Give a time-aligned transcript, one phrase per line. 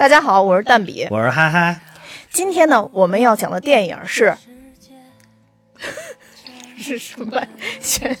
[0.00, 1.06] 大家好，我是蛋比。
[1.10, 1.78] 我是哈哈，
[2.32, 4.34] 今天呢，我们要讲的电影是
[6.80, 7.38] 是什么？
[7.82, 8.16] 悬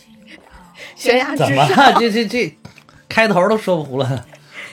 [0.94, 2.54] 悬崖怎么之上，这这这
[3.08, 4.26] 开头都说不糊了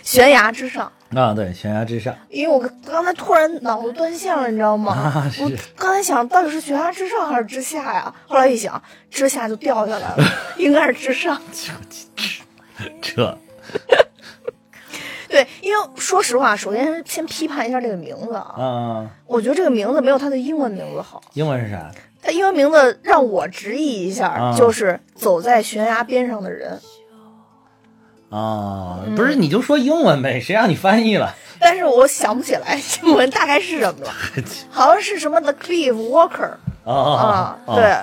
[0.04, 0.92] 悬崖之上。
[1.16, 1.34] 啊？
[1.34, 4.92] 对，悬崖之上因为我刚才突然脑子断线了，你知道吗？
[4.92, 8.14] 啊，是我刚才想到底是悬崖之上还是之下呀？
[8.28, 10.30] 后来一想，之下就掉下来了，
[10.60, 11.42] 应该是之上。
[13.02, 13.38] 这
[15.30, 21.22] 对，因为说实话，首先先批判一下这个名字啊，嗯，我觉得这个名字没有他的英文名字好。
[21.34, 21.92] 英文是啥？
[22.22, 26.80] 他英文名字让我直译一下，啊就是走在悬崖边上的人。
[28.30, 31.34] 啊，不是，你就说英文呗，谁让你翻译了？
[31.60, 34.14] 但是我想不起来 英文大概是什么了，
[34.70, 36.52] 好像是什么 The Cliff Walker
[36.84, 37.96] 啊啊，啊，对，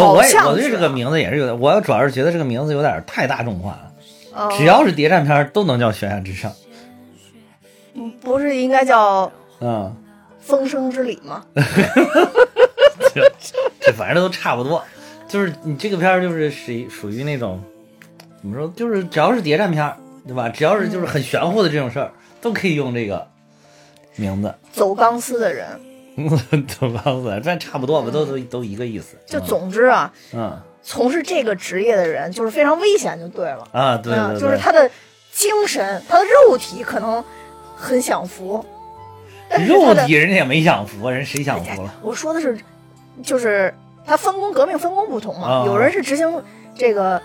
[0.00, 3.92] 我我也好像是我对这个名字也是有点，我主要是觉得这个名字有点太大众化了，
[4.34, 6.52] 呃只要是谍战片儿都能叫悬崖之上。
[8.20, 9.94] 不是应该叫嗯，
[10.40, 11.44] 风声之礼吗？
[13.14, 13.32] 这
[13.80, 14.82] 这反正都差不多，
[15.28, 17.62] 就是你这个片儿就是属于属于那种
[18.40, 20.48] 怎么说，就是只要是谍战片儿，对吧？
[20.48, 23.26] 只要是就是很玄乎的这种事儿，都可以用这个
[24.16, 24.52] 名字。
[24.72, 25.66] 走钢丝的人，
[26.66, 29.16] 走钢丝，这差不多吧，都都都一个意思。
[29.26, 33.66] 就总之啊，嗯从事这个职业的人就是非常危险，就对了。
[33.72, 34.90] 啊，对嗯对对，就是他的
[35.32, 37.24] 精神，他的肉体可能
[37.76, 38.64] 很享福，
[39.66, 41.94] 肉体人家也没享福，人谁享福了？
[42.02, 42.58] 我说的是，
[43.22, 43.72] 就是
[44.06, 46.42] 他分工革命分工不同嘛，啊有人是执行
[46.74, 47.20] 这个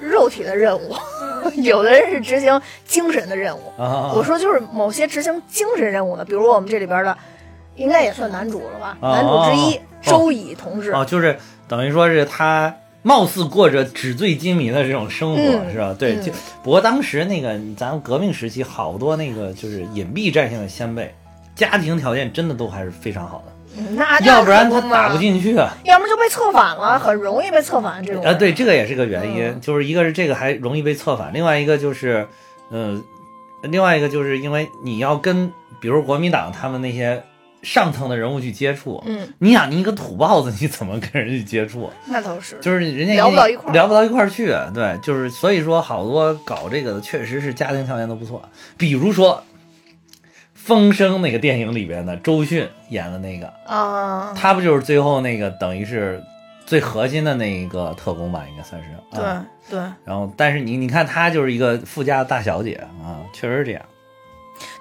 [0.00, 0.94] 肉体的任务，
[1.62, 3.72] 有的人是执行精神的任务。
[3.80, 7.16] 啊，我说就是某些执行精神任务的，比如我们这里边的，
[7.76, 8.96] 应该也算男主了吧？
[9.00, 11.36] 啊男主之一哦周乙同志，哦，就是
[11.68, 15.94] 等于说是他貌似过着纸醉金迷的这种生活，嗯是吧？
[15.98, 16.32] 对，嗯就
[16.62, 21.12] 不过当时那个咱们革命时期，好多那个就是隐蔽战线的先辈，
[21.54, 25.74] 家庭条件真的都还是非常好的，嗯那要不然他打不，进去啊。
[25.84, 28.38] 要不然就被策反了，很容易被策反这种啊，人。
[28.38, 32.26] 对，这个也是个原因，嗯就是一个是这个还容易被策反，另外一个就是，
[32.70, 33.02] 嗯、
[33.62, 37.22] 另外一个就是因为你要跟比如国民党他们那些
[37.62, 41.90] 上层的人物去接触，嗯，你想你一个土包子，你怎么跟人去接触？
[42.06, 42.58] 那倒是。
[42.60, 48.42] 就是人家聊不到一块儿聊不到一块儿去，对，就是所以说好多搞这个的确实是家庭条件都不错，
[48.76, 49.36] 比如说
[50.54, 56.22] 《风声》那个电影里边的周迅演的那个，啊，他不就是最后那个等于是
[56.66, 58.88] 最核心的那一个特工吧，应该算是。
[59.14, 62.74] 对啊、对，然后，但是你你看，她就是一个富家大小姐
[63.04, 63.82] 啊，确实是这样。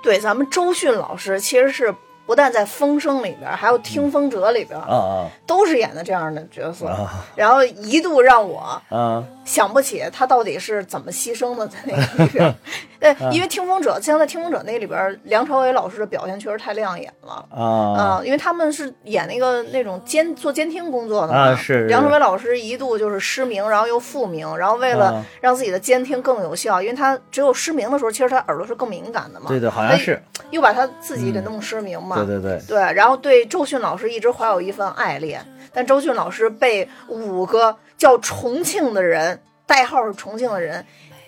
[0.02, 1.94] 对，咱们周迅老师其实是
[2.32, 5.28] 不但在《风声》里边，还有《听风者》里边，啊啊。
[5.46, 6.88] 都是演的这样的角色。
[6.88, 7.26] 啊。
[7.36, 12.56] 然后一度让我啊想不起他到底是怎么牺牲的，在那个里边。
[13.02, 17.46] 对，啊因为《听风者》现在《听风者》那里边，梁朝伟老师的表现确实太亮眼了。
[17.50, 17.60] 啊
[18.00, 29.48] 啊、因为他们是演那个那种监做监听工作的嘛，啊是梁朝伟老师一度就是失明，然后又复明，然后为了啊让自己的监听更有效，因为他只有失明的时候，其实他耳朵是更敏感的嘛。
[29.50, 32.16] 对对，好像是，又把他自己给弄失明嘛。
[32.16, 40.84] 对对对，对然后对周迅老师一直怀有一份爱恋，但周迅老师被五个叫重庆的人，代号是重庆的人，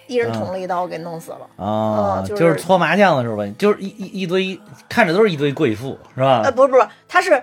[0.07, 1.63] 一人捅了一刀给弄死了。
[1.63, 6.51] 啊，嗯就就是是搓麻将的时候吧，就是一一一堆看着都是一堆贵妇，是吧呃，？
[6.51, 7.39] 不是不是，他是。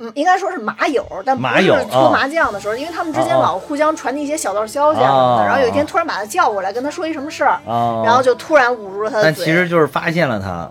[0.00, 5.44] 嗯，应该说是麻友，但不是搓哦麻将的时候，因为他们之间老互相传递一些小道消息啊什么哦的。
[5.46, 9.44] 然后有一天哦突然把他叫过来，跟他说一什么事儿，啊，然后就突然捂住了他的但嘴。
[9.44, 10.68] 其实就是发现了他，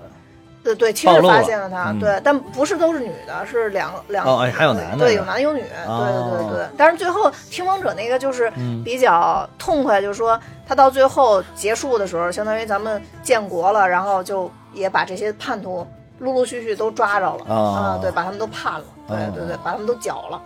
[0.64, 6.68] 对对，其实发现了他，嗯对，但不是都是女的，是两两哦哎还有男的对，有男有女，哦对对对对。
[6.78, 15.86] 但是最后听风者那个就是嗯比较痛快，就是说他到最后结束的时候，相当于咱们建国了，然后就也把这些叛徒
[16.20, 20.42] 陆陆续续都抓着了，哦啊，对，把他们都判了，对哦对对，把他们都绞了。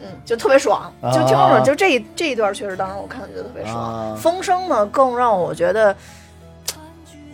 [0.00, 3.76] 嗯，就特别爽，就听风者，就这一这一段确实当时我看觉得特别爽。
[3.76, 5.92] 啊风声呢，更让我觉得，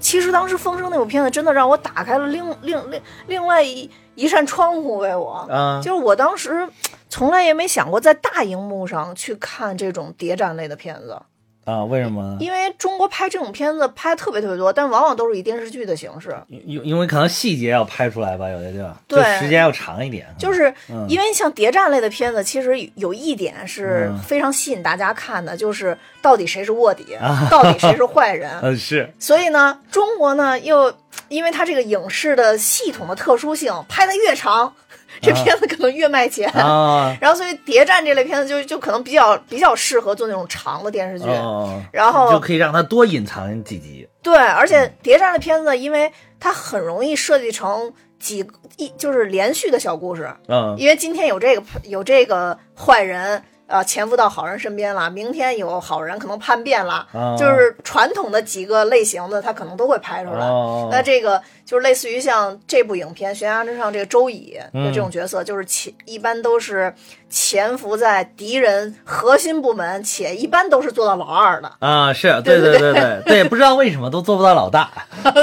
[0.05, 5.81] 其实当时风声那部片子真的让我打开了另另另另外一一扇窗户为我，啊。
[5.83, 6.69] 就是我当时
[7.09, 11.19] 从来也没想过在大荧幕上去看这种谍战类的片子，
[11.65, 12.23] 啊，为什么？
[12.23, 12.37] 呢？
[12.41, 19.23] 因为中国拍这种片子拍特别特别多，但往往都是以电视剧的形式，因因为可能细节要拍出来吧，有些地方对。
[19.39, 21.07] 时间要长一点，就是嗯。
[21.09, 24.19] 因为像谍战类的片子，其实有一点是嗯。
[24.23, 27.49] 非常吸引大家看的，就是到底谁是卧底，啊。
[27.51, 28.51] 到底谁是坏人。
[28.63, 29.13] 嗯是。
[29.19, 30.93] 所以呢，中国呢又
[31.29, 34.73] 因为它这个影视的系统的特殊性，拍的越长，
[35.21, 36.49] 这片子可能越卖钱。
[36.51, 41.29] 啊， 然后，所以谍战这类片子就就可能比较比较适合做那种长的电视剧。
[41.29, 44.09] 哦，然后就可以让它多隐藏几集。
[44.23, 48.47] 对，而且谍战的片子，因为它很容易设计成几
[48.79, 60.47] 一就是连续的小故事，嗯因为今天有这个有这个坏人啊、呃潜伏到好人身边了，明天有好人可能叛变了，啊就是传统的几个类型的，他可能都会拍出来。
[60.47, 66.95] 哦那这个就是类似于像这部影片《悬崖之上》这个周乙的嗯这种角色，就是潜一般都是
[67.31, 71.73] 潜伏在敌人核心部门，且一般都是做到老二的。
[71.81, 74.91] 啊，是对对对对对对， 不知道为什么都做不到老大。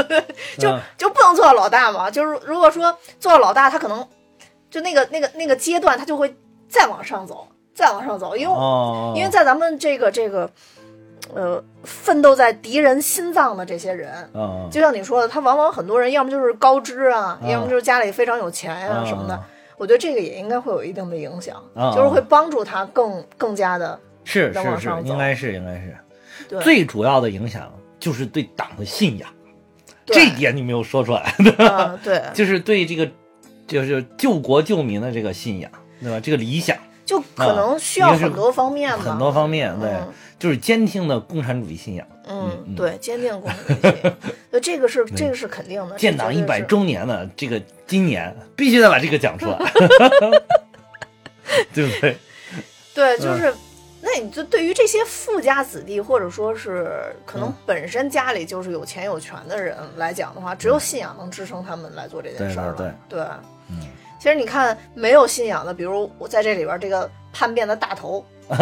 [0.59, 2.09] 就嗯就不能做到老大嘛？
[2.11, 4.07] 就是如果说做到老大，他可能
[4.69, 6.33] 就那个那个那个阶段，他就会
[6.69, 10.49] 再往上走，再往上走，因为、哦，因为在咱们这个这个
[11.33, 14.29] 呃奋斗在敌人心脏的这些人。
[14.33, 19.39] 嗯就像你说的，他往往很多人要么就是高知啊，嗯要么就是家里非常有钱呀、什么的。
[19.77, 25.97] 我觉得这个也应该会有一定的影响，嗯就是会帮助他更更加的是是是，应该是应该是。
[26.47, 26.61] 对。
[26.61, 29.27] 最主要的影响就是对党的信仰，
[30.05, 31.33] 这一点你没有说出来，
[31.65, 33.09] 啊，对， 就是对这个
[33.67, 35.71] 就是救国救民的这个信仰，
[36.01, 36.19] 对吧？
[36.19, 42.07] 这个理想就可能需要很多方面吧，很多方面，对嗯，就是坚定的共产主义信仰。
[42.27, 44.13] 嗯，对，坚定共产主义信仰，
[44.51, 45.97] 那，这个是 这个是肯定的。
[45.97, 49.57] 建党一百周年的这个今年必须得把这个讲出来，
[51.73, 52.15] 对不对？
[52.93, 53.53] 对，嗯就是，
[54.01, 57.53] 那你就对于这些富家子弟，或者说是可能嗯。
[57.65, 62.73] 本身家里就是有钱有权的人来讲的话，只有信仰能支撑他们来做这件事儿了。
[62.73, 63.19] 对对。
[63.19, 63.27] 对，
[63.69, 63.79] 嗯
[64.21, 68.23] 其实你看，没有信仰的，比如我在这里边这个叛变的大头。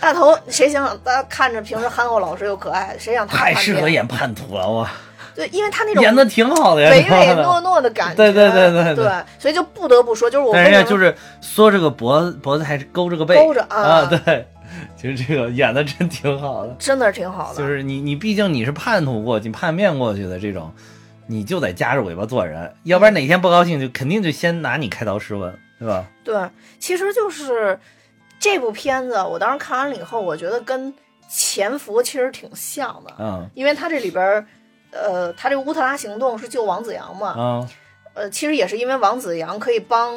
[0.00, 3.54] 大头，谁想他看着平时憨厚老实又可爱，谁想他太？
[3.54, 4.90] 适合演叛徒了，哇，
[5.36, 14.44] 对，因为他那种演的挺好的呀，唯唯诺诺的感觉，对对对对对对所以就不得不说，就是我人家就是缩着个脖子脖子，还是勾着个背，勾着啊啊，对，
[14.96, 16.74] 其实这个演的真挺好的。
[16.80, 20.72] 真的是挺好的，就是你你毕竟你是叛徒过去、叛变过去的这种，
[21.26, 26.06] 你就得夹着尾巴做人，要不然哪天不高兴就肯定就先拿你开刀试问，对吧？
[26.24, 27.78] 对，其实就是
[28.38, 30.92] 这部片子，我当时看完了以后，我觉得跟
[31.28, 33.48] 《潜伏》其实挺像的，嗯。
[33.54, 34.46] 因为它这里边，
[34.90, 37.68] 呃，它这个乌特拉行动是救王子阳嘛，嗯。
[38.14, 40.14] 呃，其实也是因为王子阳可以帮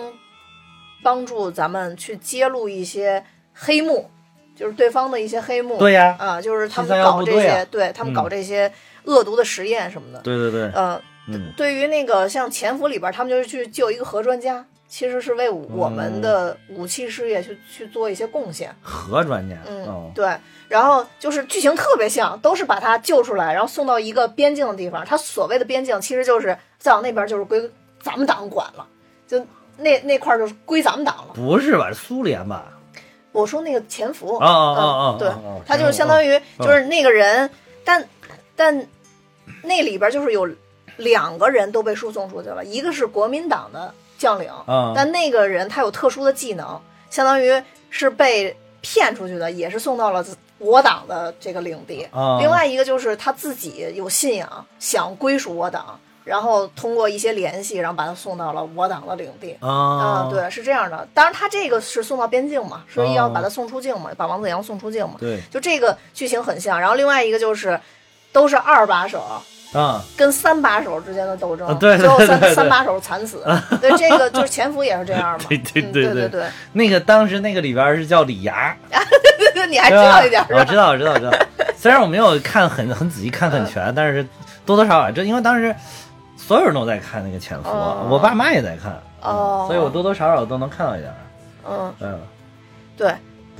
[1.04, 3.24] 帮助咱们去揭露一些
[3.54, 4.10] 黑幕，
[4.56, 6.16] 就是对方的一些黑幕，对呀。
[6.20, 7.66] 啊，就是他们搞这些，啊。
[7.70, 8.16] 对他们嗯。
[8.16, 8.72] 搞这些
[9.10, 18.74] 恶毒的实验什么的，对对对，呃，嗯对于那个像潜伏里边，他们就是去救一个核专家，其实是为我嗯们的武器事业去去做一些贡献。
[18.82, 20.30] 核专家，嗯，哦，对。
[20.68, 25.04] 然后就是剧情特别像，都是把他救出来，然后送到一个边境的地方。
[25.04, 27.60] 他所谓的边境，其实就是再往那边就是归
[28.04, 28.86] 咱们党管了，
[29.28, 29.44] 就
[29.78, 31.34] 那那块儿就是归咱们党了。
[31.34, 31.90] 不是吧？
[31.90, 32.72] 是苏联吧？
[33.32, 35.32] 我说那个潜伏，哦哦哦哦嗯，对
[35.66, 37.50] 他就是相当于哦就是那个人，
[37.84, 38.08] 但
[38.56, 38.88] 但
[39.64, 40.48] 那里边就是有
[40.98, 46.80] 两个人都被输送出去了，一个是国民党的将领，嗯但那个人他有特殊的技能，
[47.10, 50.26] 相当于是被骗出去的，也是送到了
[50.58, 52.06] 我党的这个领地。
[52.12, 59.56] 啊另外一个就是他自己有信仰，想归属我党，然后通过一些联系，然后把他送到了我党的领地。
[59.62, 61.08] 啊，嗯，对，是这样的。
[61.14, 65.16] 当然，他这个是送到边境嘛，所以要把他送出境嘛，把王子阳送出境嘛。
[65.20, 66.80] 对就这个剧情很像。
[66.80, 67.80] 然后另外一个就是，
[68.34, 69.24] 都是二把手
[69.74, 73.44] 啊，跟三把手之间的斗争，啊对对最后三三把手惨死。
[73.80, 75.46] 对，这个就是潜伏也是这样嘛。
[75.50, 78.74] 对对嗯对对对对那个当时那个里边是叫李涯，
[79.38, 80.44] 对对，你还知道一点？
[80.50, 81.32] 我知道，我知道，我知道。
[81.78, 84.26] 虽然我没有看很很仔细看很全，但是
[84.66, 85.74] 多多少少这因为当时
[86.36, 91.14] 所有人都在看那个潜伏，哦我爸妈也在看，哦所以我多多少少都能看到一点。
[91.70, 92.20] 嗯，嗯，
[92.98, 93.14] 对。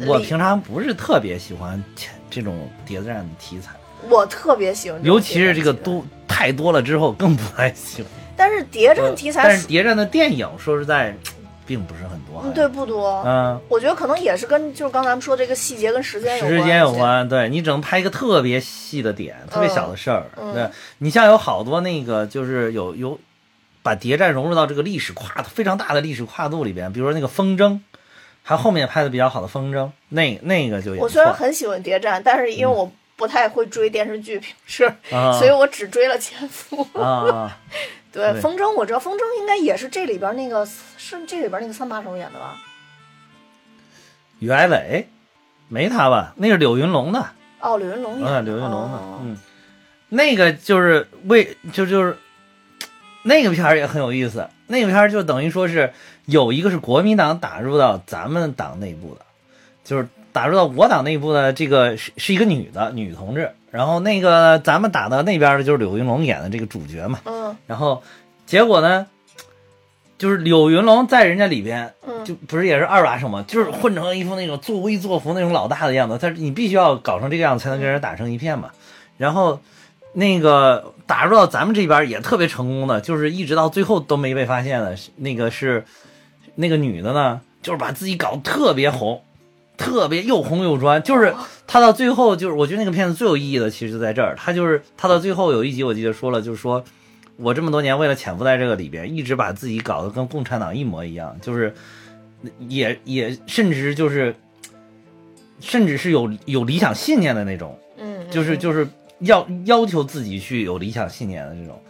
[0.08, 3.72] 我平常不是特别喜欢潜这种谍战的题材，
[4.08, 8.12] 我特别喜欢尤其是这个多太多了之后更不太喜欢。
[8.38, 11.14] 但是谍战题材但是谍战的电影说实在
[11.68, 12.42] 并不是很多。
[12.44, 13.22] 嗯对不多。
[13.24, 16.58] 嗯，我觉得可能也是跟就是刚才咱们说这个细节跟时间有关。
[16.58, 20.26] 时间有关，对你只能拍一个特别细的点，特别小的事儿。
[20.38, 23.20] 嗯对你像有好多那个，就是有有
[23.84, 27.80] 把谍战融入到这个历史跨非常大的历史跨度里边，比如说那个风筝，
[28.42, 36.82] 还有后面拍的比较好的风筝，那那个就也我虽然很喜欢谍战，但是因为我不太会追电视剧，平 时，啊 所以我只追了潜伏。
[36.98, 37.60] 啊，
[38.12, 40.66] 对，对风筝我知道，风筝应该也是这里边那个
[40.98, 42.56] 是这里边那个三把手演的吧？
[44.40, 45.10] 于爱伟
[45.68, 46.34] 没他吧？
[46.38, 47.20] 那是柳云龙的，
[47.60, 48.32] 哦，柳云龙演的。
[48.32, 49.38] 啊，柳云龙的，哦嗯，
[50.08, 52.18] 那个就是为就就是
[53.24, 55.92] 那个片儿也很有意思，那个片儿就等于说是
[56.26, 59.26] 有一个是国民党打入到咱们党内部的，
[59.84, 60.08] 就是
[60.40, 68.02] 打入到我党内部的这个是是一个女的女同志，然后那个咱们打到那边的就是柳云龙演的这个主角嘛，嗯然后
[68.46, 69.06] 结果呢，
[70.18, 78.72] 就是柳云龙在人家里边嗯，就不是也是二把手嘛，就是混成一副那种作威作福那种老大的样子，他你必须要搞成这个样子才能跟人打成一片嘛。
[79.18, 79.60] 然后
[80.14, 85.84] 那个打入到咱们这边也特别成功的，就是一直到最后都没被发现的，那个是
[86.56, 89.22] 那个女的呢，就是把自己搞特别红。
[89.80, 91.34] 特别又红又专，就是
[91.66, 96.84] 他到最后就是，我觉得那个片子最有意义的其实就在这儿，他就是他到最后有一集我记得说了，就是说
[97.38, 101.74] 我这么多年为了潜伏在这个里边，一直把自己搞得跟共产党一模一样，就是
[102.68, 104.36] 也也甚至就是，
[105.62, 108.86] 甚至是有有理想信念的那种，嗯，就是就是
[109.20, 111.82] 要要求自己去有理想信念的这种。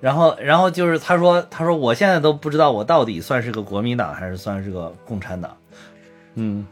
[0.00, 5.56] 然后，然后就是他说，他说我现在都不知道我到底算是个国民党还是算是个共产党。
[6.34, 6.66] 嗯，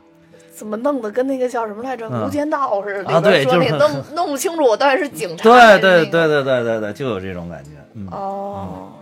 [0.63, 3.11] 怎么弄得跟那个叫什么来着《嗯无间道》似的？
[3.11, 7.71] 说对就是那 弄弄不清楚我到底是警察对对对对对对对，就有这种感觉。
[7.95, 8.93] 嗯，哦，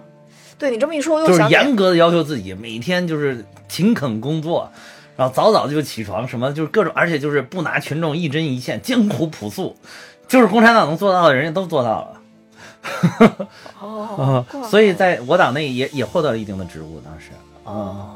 [0.59, 4.71] 对你这么一说，我又就是想严格的要求自己，每天就是勤恳工作，
[5.17, 9.77] 然后早早就起床，什么就是各种，而且就是不拿群众一针一线，艰苦朴素，
[10.27, 12.09] 就是共产党能做到的，人家都做到了。
[13.79, 17.29] 哦， 所以在我党内也也获得了一定的职务，当时。
[17.67, 18.11] 嗯，哦，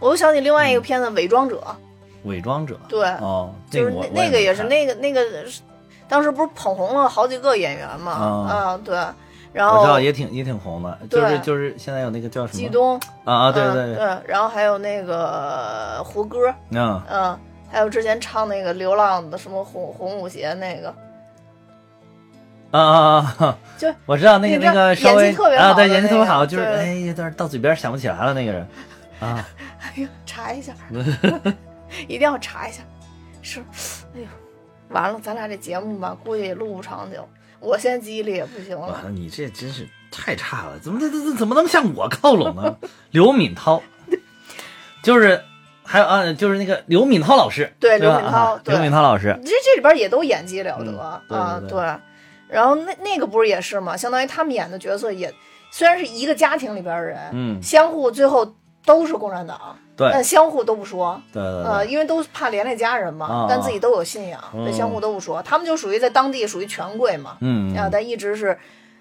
[0.00, 1.56] 我又想起另外一个片子《伪装者》，
[2.24, 2.78] 伪装者。
[2.88, 4.64] 对，哦，就是那那那个也是。
[4.64, 5.22] 那个那个，
[6.08, 8.12] 当时不是捧红了好几个演员嘛？
[8.12, 8.94] 啊啊，对，
[9.52, 17.38] 然后我知道也挺也挺红的，就是就是现在有那个叫什么季东啊啊对嗯对对，然后还有那个胡歌，嗯嗯，
[17.70, 20.94] 还有之前唱那个《流浪》的什么红红舞鞋那个，
[22.70, 23.58] 啊啊啊！
[23.78, 28.66] 就我知道那个那个稍微演技特别啊对好的那个演技特别好，就是对哎但是到嘴边想不起来了那个人
[29.20, 29.46] 啊。
[29.80, 30.72] 哎呀，查一下，
[32.02, 32.82] 一定要查一下。
[33.42, 33.60] 是，
[34.14, 34.26] 哎呦，
[34.88, 37.28] 完了，咱俩这节目吧，估计也录不长久。
[37.60, 38.88] 我现在记忆力也不行了。
[38.88, 42.76] 完了，你这真是太差了，怎么这这这怎么能向我靠拢呢？
[43.10, 43.82] 刘敏涛，
[45.02, 45.42] 就是
[45.82, 51.94] 还有啊，就是那个刘敏涛老师，对刘敏涛刘敏涛老师，这这里边也都演技了得、啊，对对
[52.48, 53.96] 然后那那个不是也是吗？
[53.96, 55.32] 相当于他们演的角色也
[55.70, 58.54] 虽然是一个家庭里边的人，嗯，相互最后
[58.84, 65.42] 都是共产党，对但相互都不说，对对呃，因为都怕连累家人嘛，啊但自己都有信仰，相互都不说。
[65.42, 68.58] 他们就属于在当地属于权贵嘛，嗯，啊，但一直是，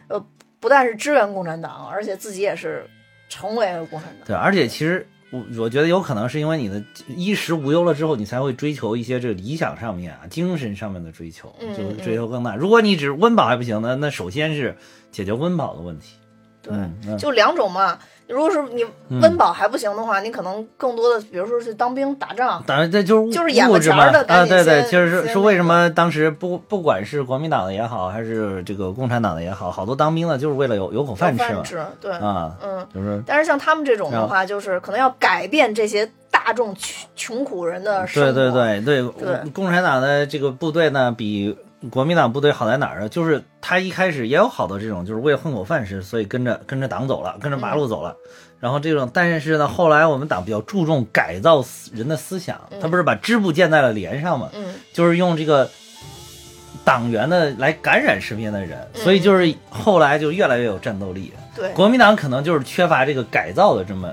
[0.07, 0.25] 呃，
[0.59, 2.87] 不但是支援共产党，而且自己也是
[3.27, 4.25] 成为了共产党。
[4.25, 12.55] 对，而且其实我我觉得有可能是因为你的衣食无忧了之后，你才会追求一些这个理想上面啊、精神上面的追求，嗯就追求更大。
[12.55, 14.77] 如果你只温饱还不行呢，那首先是
[15.11, 16.15] 解决温饱的问题。
[16.61, 17.99] 对，就两种嘛。
[18.27, 18.85] 如果是你
[19.21, 32.87] 温饱还不行的话，你可能更多的，比如说是当兵打仗，当然，这就是就是眼巴前儿的啊，对对，就是是为什么当时不不管是国民党的也好，还是这个共产党的也好，好多当兵的就是为了有有口饭吃嘛，饭吃，对，啊，嗯。
[32.93, 38.31] 就是但是像他们这种的话，就是可能要改变这些大众穷穷苦人的生活。
[38.31, 39.49] 对对对对，对。
[39.51, 41.57] 共产党的这个部队呢，比
[41.89, 43.09] 国民党部队好在哪儿呢？
[43.09, 48.15] 就是他一开始也有好多这种，就是为了混口饭吃，所以跟着跟着党走了，跟着八路走了。
[48.59, 55.69] 然后这种，但是呢，后来我们党比较注重改造思人的思想，他不是把支部建在了连上嘛，嗯就是用这个
[56.85, 61.33] 党员的来感染身边的人，嗯所以就是后来就越来越有战斗力。
[61.53, 64.09] 对，国民党可能就是缺乏这个改造的这么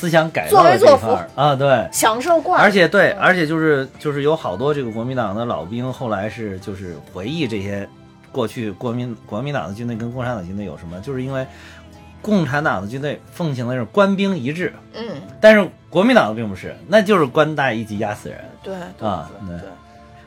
[0.00, 1.88] 思想改造的这作威作福一块啊，对。
[1.92, 7.86] 享受惯，而且对，嗯而且就是就是有好多这个国民党的老兵，后来是就是回忆这些
[8.32, 11.46] 过去国民国民党的军队跟共产党军队有什么，就是因为
[12.22, 19.68] 共产党的军队奉行的是官兵一致，嗯，但是国民党的并不是，那就是官大一级压死人对对啊对对对。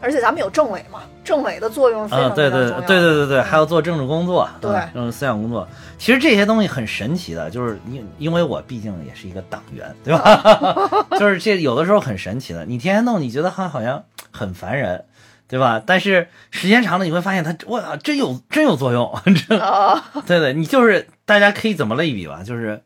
[0.03, 5.65] 而且咱们有政委嘛，政委的作用啊，常对对非常重要对对对对，嗯还要做政治工作，对啊政治思想工作。
[5.97, 11.07] 其实这些东西很神奇的，就是因因为我毕竟也是一个党员，对吧？
[11.17, 15.05] 就是这有的时候很神奇的，你天天弄，你觉得它好像很烦人，
[15.47, 15.81] 对吧？
[15.85, 19.17] 但是时间长了，你会发现它哇，真有真有作用，
[19.47, 22.43] 真啊， 对对，你就是大家可以怎么类比吧？
[22.43, 22.81] 就是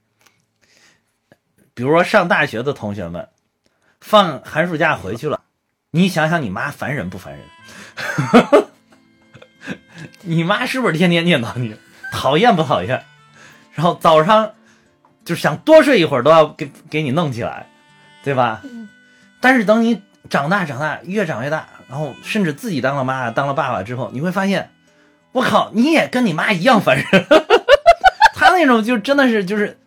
[1.73, 3.27] 比如说上大学的同学们，
[3.99, 5.41] 放寒暑假回去了，
[5.97, 8.67] 你想想你妈烦人不烦人？
[10.21, 11.75] 你妈是不是天天念叨你？
[12.13, 13.03] 讨厌不讨厌？
[13.73, 14.53] 然后早上
[15.25, 17.65] 就是想多睡一会儿都要给给你弄起来，
[18.23, 18.61] 对吧？
[19.41, 24.69] 但是等你长大长大，越长越大，然后甚至自己当了妈当了爸爸之后，你会发现，
[25.31, 27.05] 我靠，你也跟你妈一样烦人。
[28.35, 29.79] 他那种就真的是就是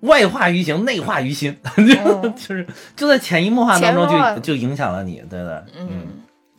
[0.00, 1.56] 外化于形，内化于心，
[2.36, 5.88] 就是就在潜移默化当中就就影响了你，对的，嗯。
[5.90, 6.06] 嗯，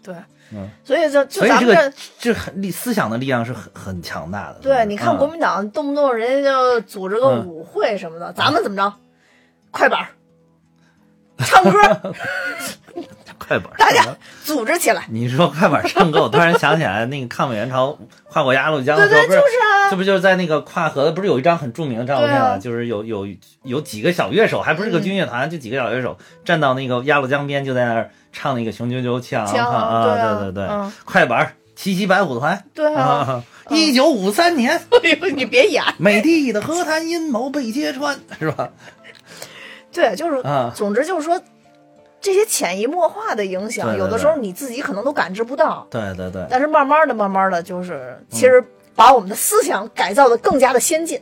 [0.04, 0.16] 对。
[0.52, 4.56] 嗯，所以就就咱们这这很力思想的力量是很很强大的。
[4.62, 5.18] 对，你看嗯。
[5.18, 7.46] 国民党动不动人家就组织个嗯。
[7.46, 8.92] 舞会什么的，咱们怎么着？
[9.70, 10.08] 快板，
[11.38, 12.14] 唱歌，
[13.40, 14.04] 快板，大家
[14.44, 15.06] 组织起来。
[15.10, 22.46] 你说快板唱歌，我突然想起来那个抗美援朝跨过鸭绿江的对对，时候，不就是是啊这，不就是在那个跨河的，不是有一张很著名的照片吗？
[22.50, 23.28] 啊就是有有
[23.64, 35.82] 有几个小乐手，还不是个军乐团，就几个小乐手站到那个鸭绿江边，就在那儿唱那个雄赳赳气昂昂啊，对啊对对对，嗯快板七七白虎团对啊，啊，一九五三年， 哎呦，你别演。
[35.98, 38.70] 美帝的和谈阴谋被揭穿，是吧？
[39.92, 41.42] 对，就是，啊，总之就是说，
[42.22, 48.64] 这些潜移默化的影响，对对有的时候你自己可能都感知不到，对对对，但是慢慢的、慢慢的，就是其实
[48.96, 51.20] 把我们的思想改造的更加的先进，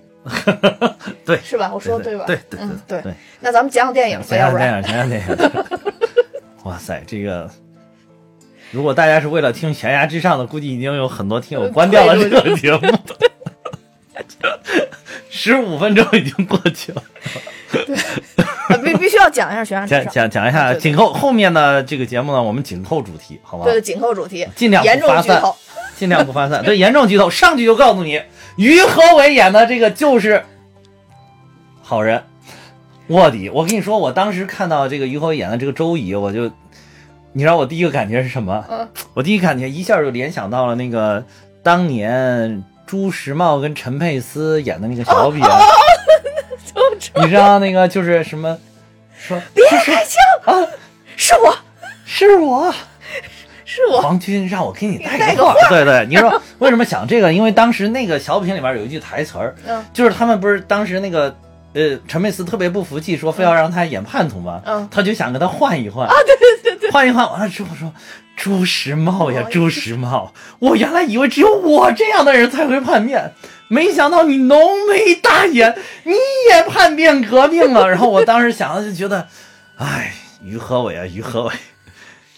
[1.24, 1.72] 对是吧？
[1.74, 2.26] 我说对吧？
[2.26, 3.14] 对对嗯，对对。
[3.40, 5.92] 那咱们讲讲电影吧，想要不然想电影，讲讲电影。
[6.64, 7.50] 哇塞，这个，
[8.72, 12.80] 如果大家是为了听《悬崖之上》的，估计已经有很多听友关掉了这个节目。
[15.30, 17.04] 十五分钟已经过去了，
[18.70, 23.66] 呃必必须要讲一下悬崖讲，讲讲一下紧扣后面的这个节目呢，我们紧扣主题，好吧？
[23.66, 25.56] 对紧扣主题，尽量不严重发散剧透。
[25.98, 26.64] 尽量不发散。
[26.64, 28.22] 对，严重剧透，上去就告诉你，
[28.58, 30.44] 于和伟演的这个就是
[31.82, 32.24] 好人，
[33.08, 33.50] 卧底。
[33.50, 36.52] 我跟你说，我当时看到这个于和伟演的这个周乙，我就，
[37.34, 38.64] 你知道我第一个感觉是什么？
[38.70, 41.24] 嗯，我第一感觉一下就联想到了那个
[41.64, 45.42] 当年朱时茂跟陈佩斯演的那个小 品，
[47.16, 48.58] 你知道那个就是什么
[49.18, 50.68] 说别开枪啊，
[51.16, 51.58] 是我
[52.06, 52.74] 是我。
[53.70, 57.32] 是我，皇军让我给你带个带个话，对对，你说 为什么想这个？
[57.32, 61.36] 因为当时那个小品里边有一句台词儿，嗯就是他们不是当时那个
[61.74, 67.94] 呃陈佩斯特别不服气，说非要让他演叛徒嘛，嗯他就想跟他换一换啊，对对对对，换一换完了之后说
[68.38, 73.34] 朱时茂呀哦朱时茂，我原来以为只有我这样的人才会叛变。
[73.68, 76.14] 没想到你浓眉大眼，你
[76.50, 77.90] 也叛变革命了。
[77.90, 79.28] 然后我当时想的就觉得，
[79.78, 81.54] 哎，于和伟啊，于和伟，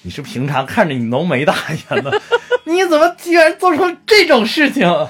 [0.02, 1.56] 你是平常看着你浓眉大
[1.92, 2.22] 眼的，
[2.66, 5.08] 你怎么居然做出这种事情？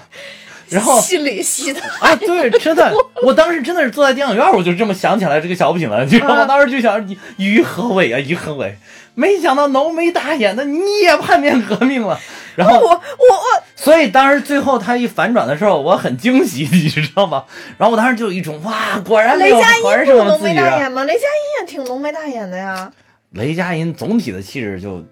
[0.70, 6.04] 然后心里戏的，啊，对，真的，我当时真的是坐在电影院，我就这么想起来这个小品了。
[6.04, 6.36] 你知道吗？
[6.42, 8.78] 啊当时就想，你于和伟啊，于和伟，
[9.20, 12.18] 没想到浓眉大眼的你也叛变革命了。
[12.56, 17.44] 然后我我我所以当时最后他一反转的时候，我很惊喜，你知道吗？
[17.78, 20.56] 然后我当时就有一种哇，果然，雷佳音不浓眉。
[20.56, 21.04] 大眼吗？
[21.04, 22.92] 雷佳音也挺浓眉大眼的呀。
[23.32, 25.04] 雷佳音总体的气质就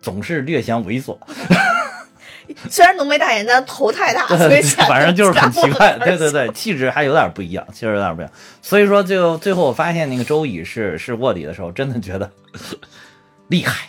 [0.00, 1.16] 总是略显猥琐，
[2.68, 4.26] 虽然浓眉大眼，但头太大，
[4.86, 5.96] 反正就是很奇怪。
[5.98, 8.32] 对对对，对，气质还有点不一样，气质有点不一样。
[8.60, 12.30] 所以说，就最后我发现那个周乙是是卧底的时候，真的觉得
[13.48, 13.88] 厉害，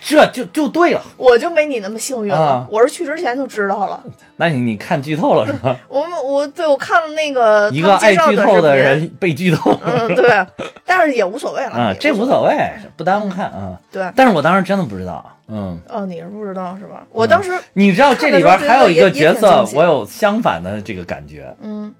[0.00, 1.02] 这就就对了。
[1.16, 4.02] 我就没你那么幸运了啊，我是去之前就知道了。
[4.36, 5.76] 那你你看剧透了是吧？
[5.88, 10.46] 我们我对我看了那个一个爱剧透的，人被剧透嗯，对，
[10.84, 12.54] 但是也无所谓了啊，这无所谓，
[12.96, 13.78] 不耽误看啊。
[13.90, 14.10] 对。
[14.14, 15.78] 但是我当时真的不知道，嗯。
[15.88, 17.06] 哦，你是不知道是吧？
[17.10, 21.54] 我当时，你知道这里边还有一个角色我有相反的这个感觉。
[21.62, 21.94] 嗯，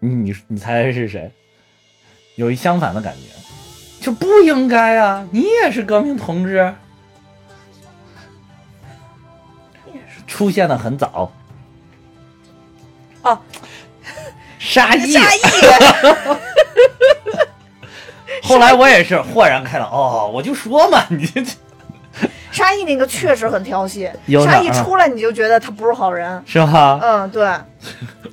[0.00, 1.30] 你你你猜是谁？
[2.36, 3.28] 有一相反的感觉，
[4.00, 5.26] 就不应该啊！
[5.30, 6.74] 你也是革命同志，
[10.26, 11.30] 出现的很早。
[13.22, 13.38] 哦，
[14.58, 15.12] 沙溢。
[15.12, 15.40] 沙溢，
[18.42, 21.44] 后来我也是豁然开朗，哦，我就说嘛， 你这
[22.50, 24.10] 沙溢那个确实很挑戏，
[24.44, 26.42] 沙溢出来你就觉得他不是好人。
[26.46, 26.98] 是吧？
[27.02, 27.46] 嗯，对。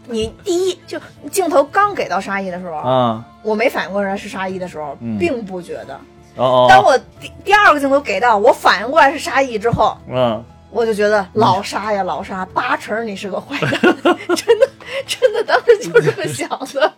[0.09, 0.97] 你第一就
[1.29, 5.99] 镜头刚给到沙溢的时候，啊，我没反应过来是沙溢的时候，嗯并不觉得。
[6.35, 14.69] 哦哦，当我第第二个镜头给到，我反应过来是沙溢之后，嗯，我就觉得老沙呀老沙，八成你是个坏人，真 的
[15.07, 16.93] 真的，当时就这么想的。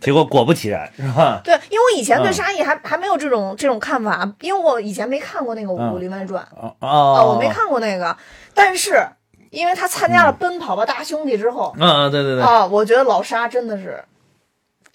[0.00, 1.40] 结果果不其然，是吧？
[1.44, 6.44] 对，因为我以前对嗯沙溢还、还没有这种这种看法，因为我以前没看过那个《嗯武林外传》
[6.80, 7.48] 哦我没。
[7.48, 8.16] 看过那个，
[8.52, 9.06] 但是
[9.50, 14.02] 因为他参加了《奔跑吧大兄弟》之后，嗯嗯，对对对，啊，我觉得老沙真的是，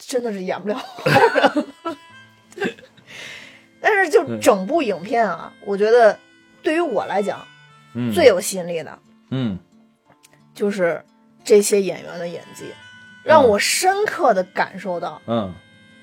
[0.07, 0.75] 真的是演不了。
[0.75, 1.65] 好人。
[3.81, 6.17] 但是就整部影片啊，我觉得
[6.63, 7.45] 对于我来讲，
[7.93, 8.97] 嗯，最有吸引力的
[9.31, 9.59] 嗯。
[10.53, 11.03] 就是
[11.43, 12.73] 这些演员的演技，
[13.23, 15.53] 让我深刻的感受到嗯，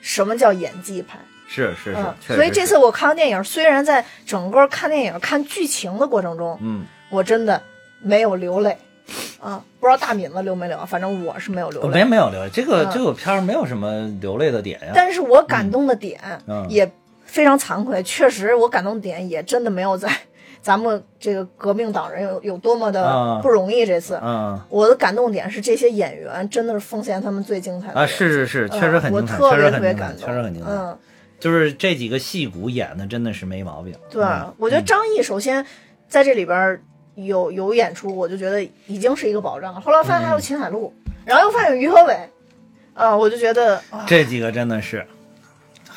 [0.01, 1.19] 什么叫演技派。
[1.49, 6.85] 是是是嗯，，所以这次我看完电影，虽然在整个看电影、看剧情的过程中，嗯。
[7.11, 7.63] 我真的
[8.01, 8.77] 没有流泪，
[9.41, 11.89] 啊，不知道大敏子流没流，反正我是没有流泪。
[11.89, 14.93] 没没有流泪，这个嗯这个片儿没有什么流泪的点呀。
[14.95, 16.91] 但是我感动的点嗯也
[17.25, 20.11] 非常惭愧，确实我感动点也真的没有在
[20.63, 23.85] 咱们这个革命党人有有多么的啊不容易。
[23.85, 30.71] 这次、嗯我的感动点是这些演员真的是奉献他们最精彩的啊，是是是，嗯确实很精彩，我特别确实很精彩，特别感动，确实很精彩。
[30.71, 30.99] 嗯，
[31.39, 33.95] 就是这几个戏骨演的真的是没毛病。
[34.09, 35.67] 对，嗯我觉得张译首先
[36.09, 36.81] 在这里边儿
[37.15, 39.81] 有有演出，我就觉得已经是一个保障了。
[39.81, 40.93] 后来发现还有秦海璐，
[41.25, 42.17] 然后又发现有于和伟，
[42.95, 45.07] 啊，我就觉得啊，这几个真的是，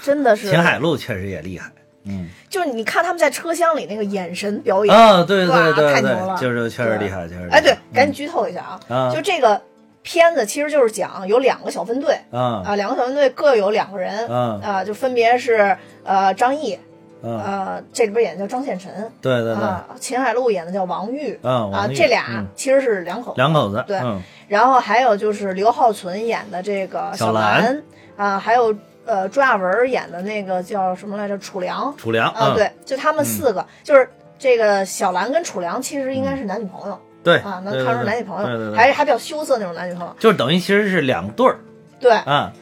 [0.01, 1.71] 真的是秦海璐确实也厉害。
[2.09, 7.57] 嗯就是你看他们在车厢里那个眼神表演，啊，对对哇对太牛了对，就是确实厉害，确实厉害。
[7.57, 8.79] 哎，对，赶紧嗯剧透一下啊！
[8.87, 9.61] 啊就这个
[10.03, 16.79] 片子其实就是讲有两个小分队啊啊，两个小分队各有两个人啊啊，就分别是呃张译，
[17.23, 23.37] 啊，呃这里边演的叫张献臣对对对，啊，秦海璐演的叫王玉嗯，啊，这俩嗯其实是两口子。
[23.37, 27.83] 两口子，对嗯然后还有就是刘浩存演的这个小兰兰
[28.15, 28.73] 啊，还有
[29.05, 31.37] 呃朱亚文演的那个叫什么来着？
[31.37, 36.97] 楚良楚良啊，嗯对，就他们四个，就是这个小兰跟楚良其实应该是男女朋友。
[37.23, 40.15] 对啊，能看出男女朋友，还还比较羞涩那种男女朋友。
[40.17, 41.57] 就是等于其实是两对儿
[41.99, 42.53] 对，啊，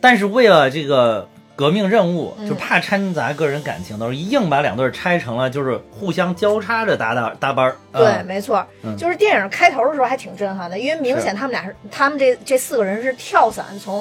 [0.00, 2.48] 但是为了这个革命任务，嗯。
[2.48, 7.72] 就怕掺杂个人感情，都是硬把两对儿拆成了就是互相交叉着搭搭搭班儿。
[7.90, 8.96] 啊对，没错，嗯。
[8.96, 14.00] 就是电影开头的时候还挺震撼的，因为明显他们俩是他们这这四个人是跳伞从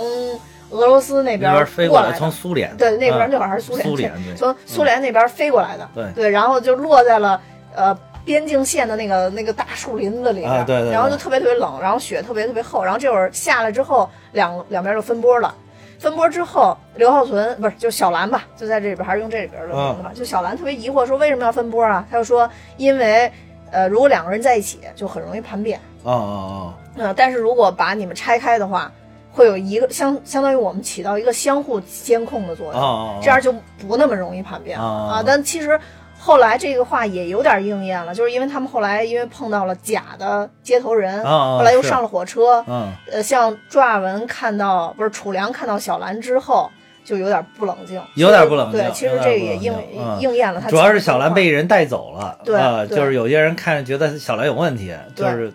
[0.70, 2.78] 俄罗斯那那边边飞，过来从苏联。
[2.78, 6.12] 对那边啊那会儿还是苏联，苏联对从苏联那边飞过来的，对。
[6.14, 7.42] 对，然后就落在了
[7.74, 10.92] 呃边境线的那个那个大树林子里边，啊对对对。
[10.92, 15.56] 然后就特别特别冷，然后雪特别特别厚，然后这会儿下来之后，两两边就分波了。
[16.00, 20.12] 分拨之后，刘浩存不是就小兰吧，就在这里边，还是用这里边的名字吧。
[20.14, 22.06] 就小兰特别疑惑说为什么要分拨啊？
[22.10, 23.32] 他就说因为
[23.72, 28.92] 呃如果两个人在一起就很容易叛变，哦哦呃，但是如果把你们拆开的话，
[29.32, 33.52] 会有一个相相当于我们起到一个相互监控的作用，哦哦哦，这样就
[33.88, 35.22] 不那么容易叛变啊。
[35.26, 35.80] 但其实
[36.28, 42.92] 后来这个话也有点应验了，就是因为他们后来因为碰到了假的接头人，后来又上了火车，嗯。
[43.10, 46.70] 呃，像朱亚文看到不是楚良看到小兰之后。
[47.08, 50.20] 就有点不冷静，有点不冷静对，其实这个也应嗯。
[50.20, 50.70] 应验了他。
[50.70, 52.60] 主要是小兰被人带走了，对
[52.94, 55.54] 就是有些人看着觉得小兰有问题，就是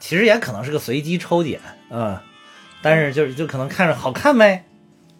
[0.00, 2.16] 其实也可能是个随机抽检，嗯，
[2.80, 4.64] 但是就是就可能看着好看呗，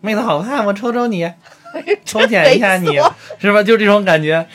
[0.00, 1.30] 妹子好看，我抽抽你，
[2.06, 2.98] 抽检一下你
[3.38, 3.62] 是吧？
[3.62, 4.46] 就这种感觉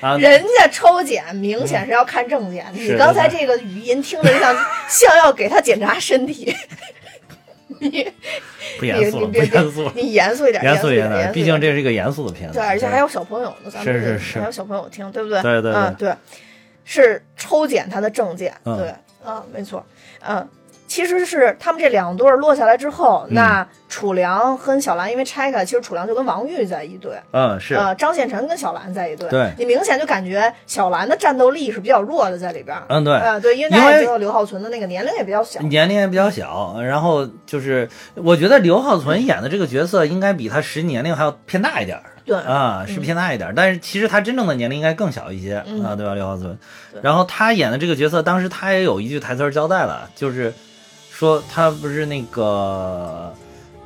[0.00, 4.56] 啊，人家抽检明显是要看证件，是你刚才这个语音听着像
[4.88, 6.54] 像要给他检查身体。
[7.78, 8.06] 你
[8.78, 14.38] 不严肃了，不严肃了，你严肃一点，严肃一点，毕竟这是一个严肃的片子，对，而且还有小朋友呢，咱们是是是。
[14.38, 15.40] 还有小朋友听，对不对？
[15.40, 16.14] 对对对嗯，对，
[16.84, 18.76] 是抽检他的证件，嗯。
[18.76, 19.84] 对，啊，没错，
[20.20, 20.46] 嗯。
[20.86, 23.34] 其实是他们这两对儿落下来之后，嗯。
[23.34, 29.52] 那楚良跟小兰因为拆开，其实楚良就跟王玉在一队，嗯是，呃，张献臣跟小兰在一队，对。
[29.58, 42.00] 你明显就感觉小兰的战斗力是比较弱的在里边，嗯对，呃，对，因为大家也知道刘浩存的那个年龄也比较小，年龄也比较小，然后就是我觉得刘浩存演的这个角色应该比他实际年龄还要偏大一点。
[42.24, 45.82] 对，啊，是偏大一点儿，但是其实他真正的年龄应该更小一些、嗯。
[45.82, 46.14] 啊，对吧？
[46.14, 46.56] 刘浩存，
[47.02, 50.52] 然后他演的这个角色，当时他也有一句台词交代了，就是
[51.10, 53.34] 说他不是那个，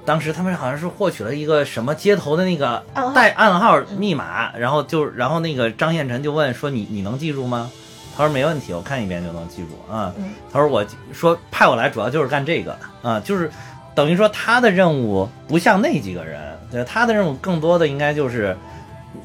[0.04, 7.70] 当时他们好像是获取了一个什么接头的那个带暗号密码，然后就然后那个张彦辰就问说你你能记住吗？
[8.16, 10.12] 他说没问题，我看一遍就能记住啊。
[10.16, 13.50] 嗯他说我说派我来主要就是干这个啊，就是
[13.94, 18.56] 等于说他的任务不像那几个人，对他的任务更多的应该就是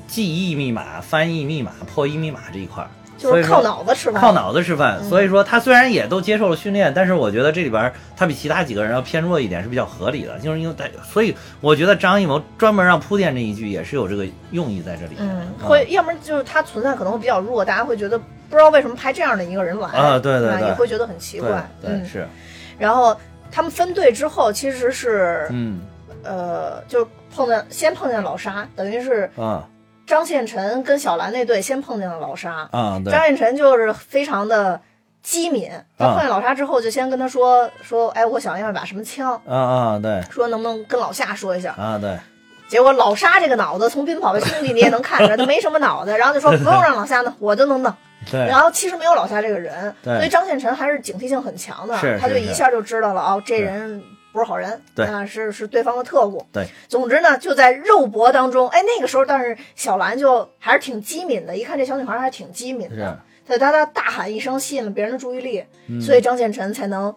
[0.08, 2.90] 记忆密码、翻译密码、破译密码这一块儿，
[3.20, 4.98] 就是靠脑子吃饭，靠脑子吃饭。
[5.02, 15.16] 嗯所以说他虽然也都接受了训练，但是我觉得这里边他比其他几个人要偏弱一点是比较合理的，就是因为他，所以我觉得张艺谋专门让铺垫这一句也是有这个用意在这里。
[15.20, 22.28] 嗯，啊会，要不然就是他存在可能会比较弱，大家会觉得不知道为什么派这样的一个人来啊对对对也会觉得很奇怪，对、嗯，是，
[22.78, 23.16] 然后
[23.52, 25.82] 他们分队之后，其实是、嗯
[26.24, 29.68] 呃，就碰见先碰见老沙，等于是啊
[30.10, 33.14] 张献臣跟小兰那队先碰见了老沙，啊对。
[33.14, 34.82] 张献臣就是非常的
[35.22, 35.70] 机敏，
[36.00, 40.20] 他啊碰见老沙之后就先跟他说说，哎，我想要一把什么枪，啊啊对。
[40.32, 41.74] 说能不能跟老夏说一下。
[41.78, 42.18] 啊对。
[42.68, 47.94] 结果老沙这个脑子，从《奔跑吧兄弟》你也能看出来，他没什么脑子，然后就说不用让老夏弄，我就能弄。
[48.32, 48.40] 对。
[48.48, 50.16] 然后其实没有老夏这个人，对。
[50.18, 54.02] 所以张献臣还是警惕性很强的，是是他就是一下就知道了哦，这人
[54.40, 56.46] 不是好人，对啊，是是对方的特务。
[56.54, 67.14] 对，总之呢，就在肉搏当中，哎，那个时候但是小兰就还是挺机敏的，一看这小女孩还是挺机敏的，他他他大喊一声吸引了别人的注意力，嗯所以张建臣才能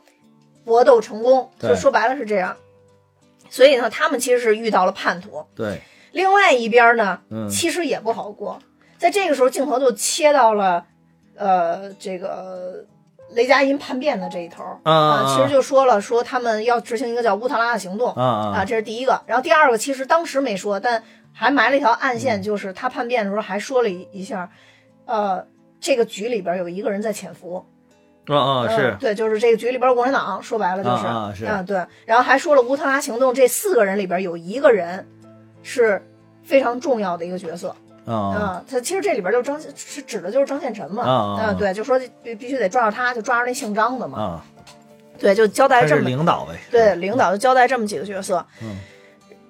[0.65, 1.49] 搏斗成功。
[1.61, 2.57] 就说白了是这样。
[3.49, 5.45] 所以呢，他们其实是遇到了叛徒。
[5.55, 5.81] 对，
[6.11, 8.59] 另外一边呢，嗯其实也不好过。
[8.99, 10.87] 在这个时候，镜头就切到了，
[11.37, 12.85] 呃，这个
[13.33, 18.64] 雷佳音叛变的这一头啊啊其实就说了，说他们要执行一个叫乌特拉的行动啊啊。
[18.64, 19.21] 这是第一个。
[19.27, 22.42] 然后第二个，其实当时没说，但还埋了一条暗线，嗯。
[22.42, 24.51] 就是他叛变的时候还说了一一下，
[25.07, 25.47] 呃，
[25.81, 27.64] 这个局里边有一个人在潜伏。
[28.27, 31.45] 啊啊嗯是，对，就是这个局里边共产党，说白了就是啊是。
[31.45, 35.05] 啊是对，然后还说了乌特拉行动这四个人里边有一个人
[35.64, 36.01] 是
[36.45, 44.45] 非常重要的一个角色，啊啊，他其实这里边就张是指的就是张献臣嘛，啊对，就说必必须得抓住他，就抓住那姓张的嘛，啊，
[45.19, 48.77] 对，就交代这么领导呗，对领导就交代这么几个角色，嗯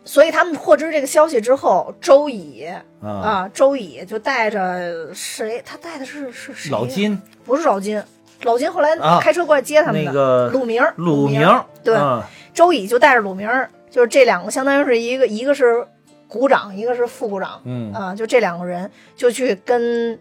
[0.05, 2.67] 所以他们获知这个消息之后，周乙
[3.01, 5.63] 啊，啊，周乙就带着谁？
[5.65, 6.73] 他带的是是谁？
[6.73, 8.03] 老金不是老金，
[8.43, 11.49] 老金后来啊开车过来接他们的，那个鲁明鲁明，
[11.85, 13.49] 对，啊周乙就带着鲁明，
[13.93, 15.87] 就是这两个相当于是一个一个是
[16.33, 17.93] 股长，一个是副股长，嗯。
[17.93, 20.19] 啊，就这两个人就去跟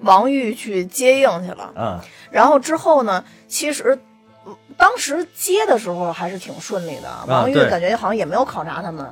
[0.00, 1.70] 王玉去接应去了。
[1.76, 2.00] 嗯。
[2.30, 3.98] 然后之后呢，其实
[4.46, 9.06] 嗯当时接的时候还是挺顺利的，王玉感觉好像也没有考察他们。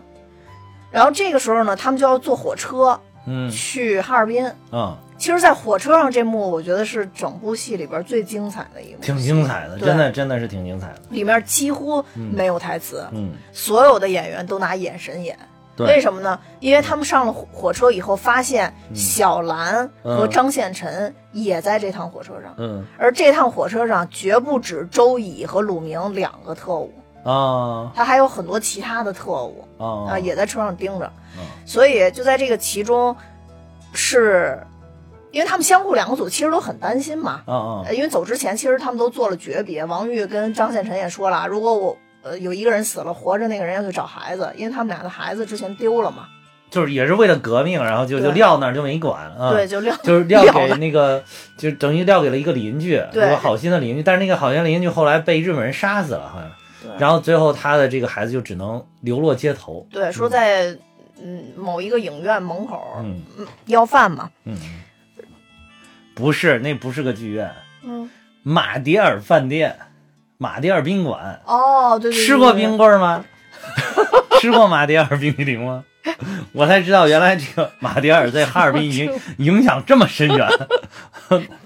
[0.91, 3.51] 然后这个时候呢，他们就要坐火车嗯。
[3.51, 4.51] 去哈尔滨。
[4.73, 13.35] 嗯，其实，在火车上这幕，我觉得是整部戏里边最精彩的一幕，挺精彩的，真的真的是挺精彩的，里面几乎没有台词，嗯。
[13.53, 15.39] 所有的演员都拿眼神演。
[15.85, 15.97] 对。
[15.97, 16.39] 为什么呢？
[16.61, 18.97] 因为他们上了火火车以后，发现嗯。
[18.97, 22.85] 小兰和张献臣也在这趟火车上，嗯。
[22.99, 26.93] 而这趟火车上绝不止周乙和鲁明两个特务，
[27.25, 27.93] 啊。
[27.95, 30.13] 他还有很多其他的特务啊。
[30.13, 31.13] 啊，也在车上盯着。
[31.37, 31.45] 嗯。
[31.67, 33.17] 所以就在这个其中，
[33.93, 34.59] 是
[35.33, 37.83] 因为他们相互两个组其实都很担心嘛，啊啊。
[37.87, 46.29] 呃因为走之前其实他们都做了诀别，王玉跟张献臣也说了，如果我呃有一个人死了，活着那个人要去找孩子，因为他们俩的孩子之前丢了嘛，
[46.71, 51.23] 就是也是为了革命，然后就就撂那儿就没管啊，对，，就撂 就是撂给了那个，
[51.59, 53.27] 就等于撂给了一个邻居，对。
[53.27, 56.51] 一个好心的邻居，但是那个好心的邻居后来被日本人杀死了，好像，
[56.83, 56.91] 对。
[56.99, 60.77] 然后最后他的这个孩子就只能流落街头，对，说在
[61.23, 63.23] 嗯某一个影院门口、嗯。
[63.39, 64.57] 嗯要饭嘛，嗯，
[66.15, 67.51] 不是，那不是个剧院，
[67.83, 68.09] 嗯，
[68.43, 69.77] 马迭尔饭店，
[70.43, 73.23] 马迭尔宾馆，哦，对对对，吃过冰棍儿吗？
[74.41, 75.85] 吃过马迭尔冰淇淋吗？
[76.53, 80.49] 我才知道原来这个马迭尔在哈尔滨影影响这么深远。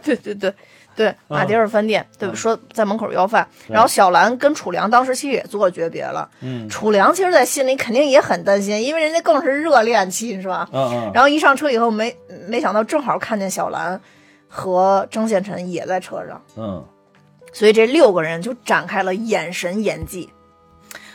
[0.02, 0.52] 对对对
[0.96, 2.34] 对，马迭尔饭店，对，嗯。
[2.34, 3.74] 说在门口要饭，对。
[3.74, 6.68] 然后小兰跟楚良当时其实也做了诀别了，嗯。
[6.68, 10.68] 楚良其实，在心里肯定也很担心，因为人家更是热恋期，是吧？
[10.72, 12.12] 嗯嗯，然后一上车以后，没
[12.48, 14.00] 没想到正好看见小兰
[14.48, 16.84] 和张献臣也在车上，嗯
[17.54, 20.28] 所以这六个人就展开了眼神演技。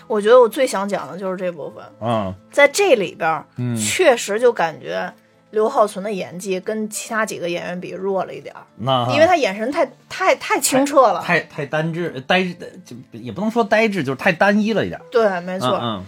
[0.08, 3.46] 我觉得我最想讲的就是这部分，嗯在这里边
[3.78, 5.14] 确实就感觉
[5.52, 11.22] 刘浩存的演技跟其他几个演员比弱了一点儿，那因为他眼神太太太清澈了。
[11.22, 15.00] 太太单质呆就也不能说呆滞，就是太单一了一点。
[15.12, 15.78] 对，没错。
[15.80, 16.04] 嗯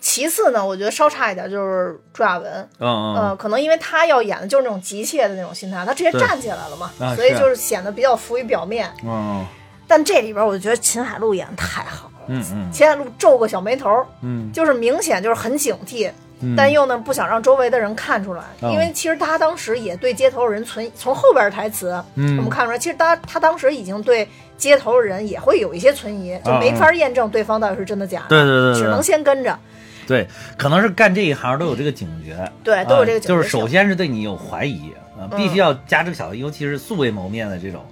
[0.00, 8.88] 其次呢，我觉得稍差一点就是朱亚文，嗯嗯呃，可能因为他要演的就是那种急切的那种心态，他直接站起来了嘛，啊所以就是显得比较浮于表面。
[9.04, 9.44] 嗯
[9.88, 12.70] 但这里边我就觉得秦海璐演的太好了，嗯嗯。
[12.70, 14.52] 秦海璐皱个小眉头，嗯。
[14.52, 16.08] 就是明显就是很警惕，
[16.40, 22.36] 嗯，但又呢不想让周围的人看出来，哦因为其实他当时也对街头人存从后边台词，嗯。
[22.36, 29.58] 我们看出来，其实他他当时已经对街头的人也会有一些存疑，就没法验证对方到底是真的假的，对对对对，只能先跟着，
[30.06, 35.30] 对，可能是干这一行都有这个警觉，对，都有这个警觉就是首先是对你有怀疑啊，嗯。
[35.36, 37.84] 必须要加这个小，尤其是素未谋面的这种，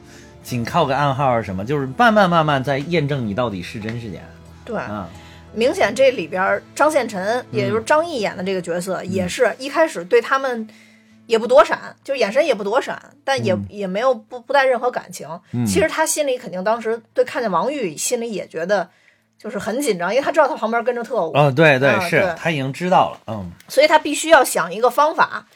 [0.46, 4.20] 仅靠个暗号什么，就是慢慢慢慢在验证你到底是真是假
[4.64, 4.76] 对。
[4.76, 5.08] 啊。
[5.52, 10.68] 明显这里边张献臣，嗯也就是张译演的这个角色，也是一开始对他们
[11.26, 15.26] 也不躲闪，就眼神也不躲闪，但也、也没有不不带任何感情。
[15.52, 18.88] 嗯其实他心里肯定当时对看见王玉，心里也觉得
[19.38, 25.46] 就是很紧张，因为他知道他旁边跟着特务，嗯，对对，啊是他已经知道了，嗯所以他必须要想一个方法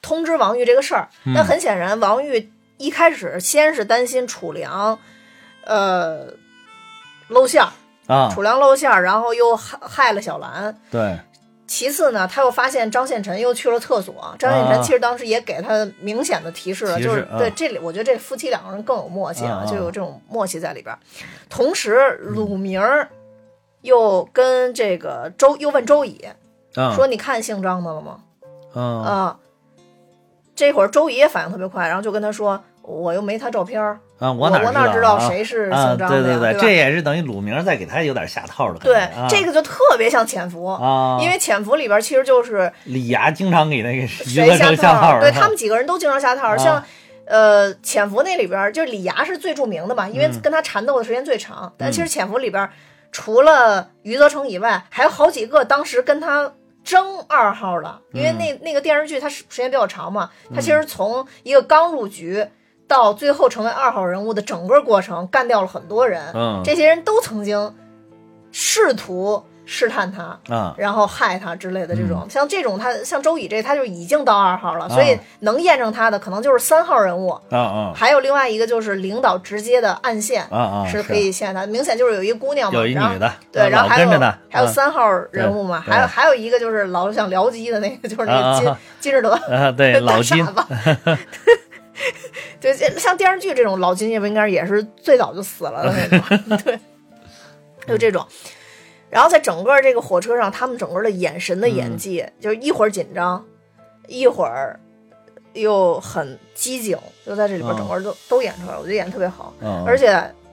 [0.00, 1.08] 通知王玉这个事儿。
[1.24, 2.48] 嗯但很显然，王玉
[2.82, 4.98] 一开始先是担心楚良，
[5.64, 6.34] 呃，
[7.28, 7.70] 露馅儿，
[8.12, 10.76] 啊，楚良露馅儿，然后又害害了小兰。
[10.90, 11.20] 对，
[11.66, 14.34] 其次呢，他又发现张献臣又去了厕所。
[14.36, 20.98] 张献臣其实当时也给他明显的提示了，啊就是啊对这里，我觉得这夫妻两个人更有默契，啊啊就有这种默契在里边。
[21.48, 23.08] 同时，鲁明儿
[23.82, 26.20] 又跟这个周又问周乙
[26.74, 28.24] 嗯说：“你看姓张的了吗？”
[28.74, 29.38] 嗯啊，
[30.56, 35.88] 这会儿周乙也反应特别快，然后就跟他说：“我又没他照片儿，啊，我哪哪我哪知道啊谁是啊？
[35.88, 36.22] 姓张的呀？
[36.22, 38.92] 对对，对这也是等于鲁明在给他有点下套的感觉。
[38.92, 46.82] 对啊、这个就特别像潜伏，啊，因为潜伏里边其实就是李涯经常给那个余谁下则成下套，对他们几个人都经常下套，啊像。
[47.24, 51.72] 呃，潜伏那里边就是李涯是最著名的嘛，因为嗯跟他缠斗的时间最长。
[51.78, 52.68] 但其实潜伏里边
[53.12, 62.44] 除了余则成以外，还有好几个当时跟他争二号的，因为那、那个电视剧它时时间比较长嘛，他其实从一个刚入局
[62.86, 66.22] 到最后成为二号人物的整个过程，干掉了很多人。
[66.34, 67.74] 嗯这些人都曾经
[68.50, 80.42] 试图试探他，啊然后害他之类的这嗯种，像这种他像周乙这他就已经到二号了，所以能验证他的可能就是三号人物，啊啊还有另外一个就是领导直接的暗线。
[80.50, 80.86] 啊啊！
[80.86, 84.10] 是可以陷他，明显就是有一姑娘嘛，有一女的，对，啊然后还有
[84.50, 91.18] 还有啊三号人物嘛，对还有还有一个就是老想僚机的那个，就是那个金、金日德，啊，对 大老金傻子。
[92.60, 96.78] 对，像电视剧这种老金，也不应该也是最早就死了的那种， 对，
[97.86, 98.26] 就这种。
[99.10, 103.44] 然后在整个这个火车上，他们整个的眼神的演技，就是一会儿紧张，
[104.08, 104.80] 一会儿
[105.52, 109.52] 又很机警，就在这里边嗯整个都、都演出来了，我觉得演得特别好。
[109.60, 110.08] 嗯，而且，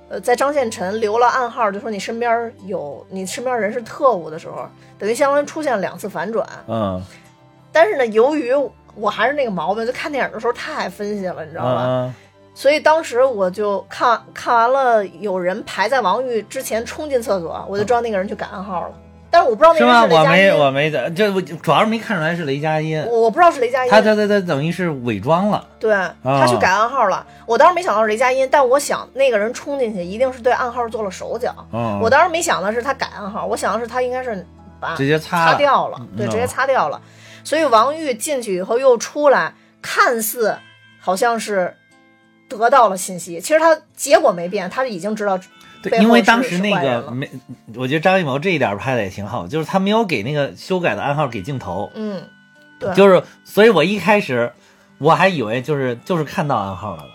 [0.09, 6.45] 呃，在张献臣留了暗号，就说你身边有你身边人是特务的时候，等于相当于出现了两次反转。
[6.67, 7.01] 嗯
[7.71, 8.51] 但是呢，由于
[8.99, 11.83] 我还是那个毛病，就看电影的时候太爱分析了，你知道吧？
[11.85, 12.13] 嗯
[12.55, 18.91] 所以当时我就看看完了，有人排在王玉之前冲进厕所，我就知道那个人去改暗号了。
[19.31, 20.01] 但是我不知道那是吗？
[20.01, 23.91] 个人是雷佳我没我，没的，这我主要是没看出来是雷佳音，我我不知道是雷佳音。
[23.91, 31.55] 他他他他等于是伪装了，对他去改暗号了，我当时没想到是雷佳音，但我想那个人冲进去一定是对暗号做了手脚。
[31.71, 34.45] 嗯，我当时没想的是他改暗号，我想的是他应该是
[34.81, 36.99] 把直接擦擦掉了，对，嗯直接擦掉了。
[37.43, 40.57] 所以王玉进去以后又出来，看似
[40.99, 41.75] 好像是
[42.47, 45.39] 得到了信息，其实他结果没变，他已经知道
[45.81, 47.29] 对，因为当时那个没，
[47.75, 52.21] 我觉得张艺谋这一点拍的也挺好，就是他没有给那个修改的暗号给镜头，嗯，
[52.79, 52.93] 对。
[52.93, 54.51] 就是，所以我一开始
[54.97, 57.03] 我还以为就是就是看到暗号了。
[57.03, 57.09] 呢，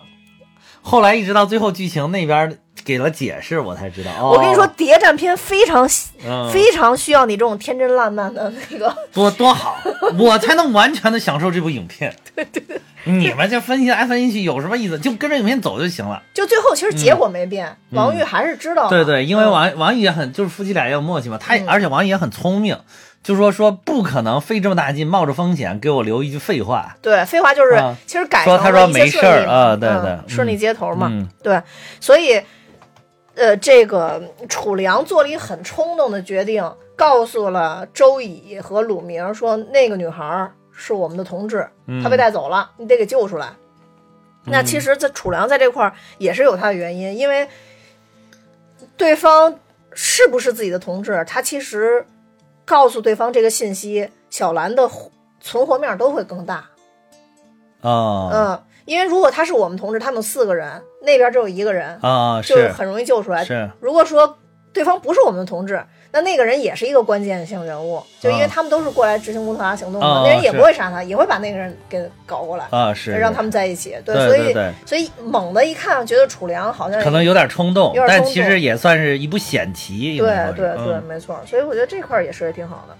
[0.80, 4.10] 后来一直到最后剧情那边给了解释，我才知道。
[4.20, 5.88] 哦、我跟你说，，谍战片非常
[6.26, 9.76] 嗯，非常需要你这种天真烂漫的那个，多多好，
[10.18, 12.14] 我才能完全的享受这部影片。
[12.34, 14.98] 对对对，你们这分析来分析去有什么意思？
[14.98, 16.22] 就跟着影片走就行了。
[16.34, 18.88] 就最后其实结果没变，王玉还是知道。
[18.88, 21.38] 嗯对对，因为嗯王王玉也很，就是夫妻俩也有默契嘛。
[21.38, 22.78] 他嗯而且王玉也很聪明，
[23.22, 26.96] 就说说不可能费这么大劲，冒着风险给我留一句废话。
[27.00, 31.08] 对废话就是啊其实改说他说成了一些没事儿顺利嘛啊对对嗯顺利接头嘛。
[31.10, 31.60] 嗯对，
[32.00, 32.40] 所以，
[33.36, 36.62] 呃，这个楚良做了一个很冲动的决定，
[36.96, 43.48] 告诉了周乙和鲁明说，那个女孩是我们的同志，嗯她被带走了，你得给救出来。
[44.46, 47.48] 那其实，在楚良在这块儿也是有他的原因，因为
[48.96, 49.58] 对方
[49.94, 52.04] 是不是自己的同志，他其实
[52.64, 54.88] 告诉对方这个信息，小兰的
[55.40, 56.68] 存活面都会更大。
[57.80, 63.44] 啊嗯，因为如果他是我们同志，他们四个人，那边只有一个人，啊就是很容易救出来。
[63.44, 64.38] 是如果说
[64.72, 73.96] 对方不是我们的同志，那那个人也是一个关键性人物，就因为啊他们都是过来执行乌特拉行动的，啊那人也不会杀他，也会把那个人给搞过来，啊是让他们在一起。
[74.04, 80.18] 对所以对对所以猛的一看，觉得楚良好像可能有点冲动，有点冲动但其实也算是一部险棋。
[80.18, 81.40] 对对对，嗯没错。
[81.46, 82.96] 所以我觉得这块儿也是挺好的。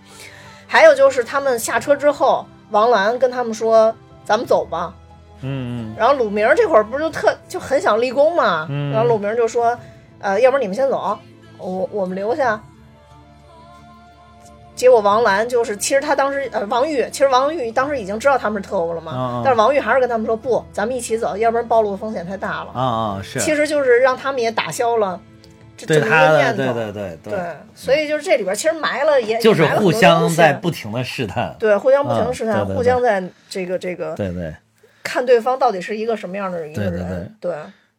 [0.67, 3.95] 还有就是他们下车之后，王兰跟他们说
[4.25, 4.95] ：“咱们走吧。”
[5.45, 9.79] 嗯嗯然后鲁明这会儿不是就特就很想立功嘛，嗯然后鲁明就说，
[10.19, 11.19] 呃，要不然你们先走，
[11.59, 12.61] 我我们留下。
[14.75, 22.73] 结果王兰就是，其实他当时呃王玉，其实王玉当时已经知道他们是特务了嘛，但是王玉还是跟他们说不，咱们一起走，要不然暴露的风险太大了。
[22.75, 25.21] 啊啊是，其实就是让他们也打消了
[25.77, 26.57] 这对这么一他的个念头。
[26.57, 27.39] 对对对对
[27.77, 31.55] 所以就是这里边其实埋了也就是互相在不停的试探。
[31.57, 34.53] 对互相不停的试探，嗯对对对互相在这个这个对对，
[35.05, 37.57] 看对方到底是一个什么样的一个对对人，对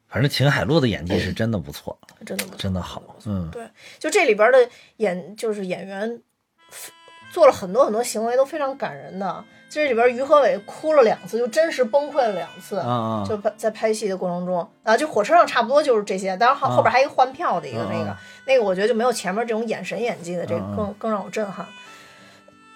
[0.10, 2.58] 反正秦海璐的演技是真的不错，真的不错。
[2.58, 3.02] 真的好。
[3.26, 3.66] 嗯对，
[4.00, 4.58] 就这里边的
[4.98, 6.22] 演就是演员
[7.32, 9.44] 做了很多很多行为都非常感人的。
[9.68, 12.78] 这里边于和伟哭了两次，就真实崩溃了两次。
[12.78, 21.66] 啊啊就拍在拍戏的过程中啊，就火车上差不多就是这些，当然后啊后边还有一个换票的一个那个、啊那个，我觉得就没有前面这种眼神演技的这个啊更、更让我震撼。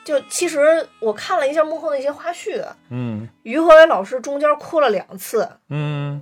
[0.09, 3.29] 就其实我看了一下幕后的一些花絮，嗯。
[3.43, 6.19] 于和伟老师中间哭了两次，嗯。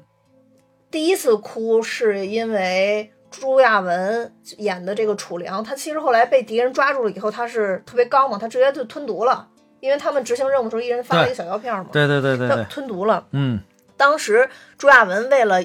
[0.92, 9.48] 第一次哭是因为朱亚文演的这个楚良，他其实后来被敌人抓住了以后，他是特别刚嘛，他直接就吞毒了，
[9.80, 13.26] 因为他们执行任务的时候，一人发了一个小药片嘛，对对对对他对，吞毒了。
[13.32, 13.62] 嗯。
[13.96, 15.64] 当时朱亚文为了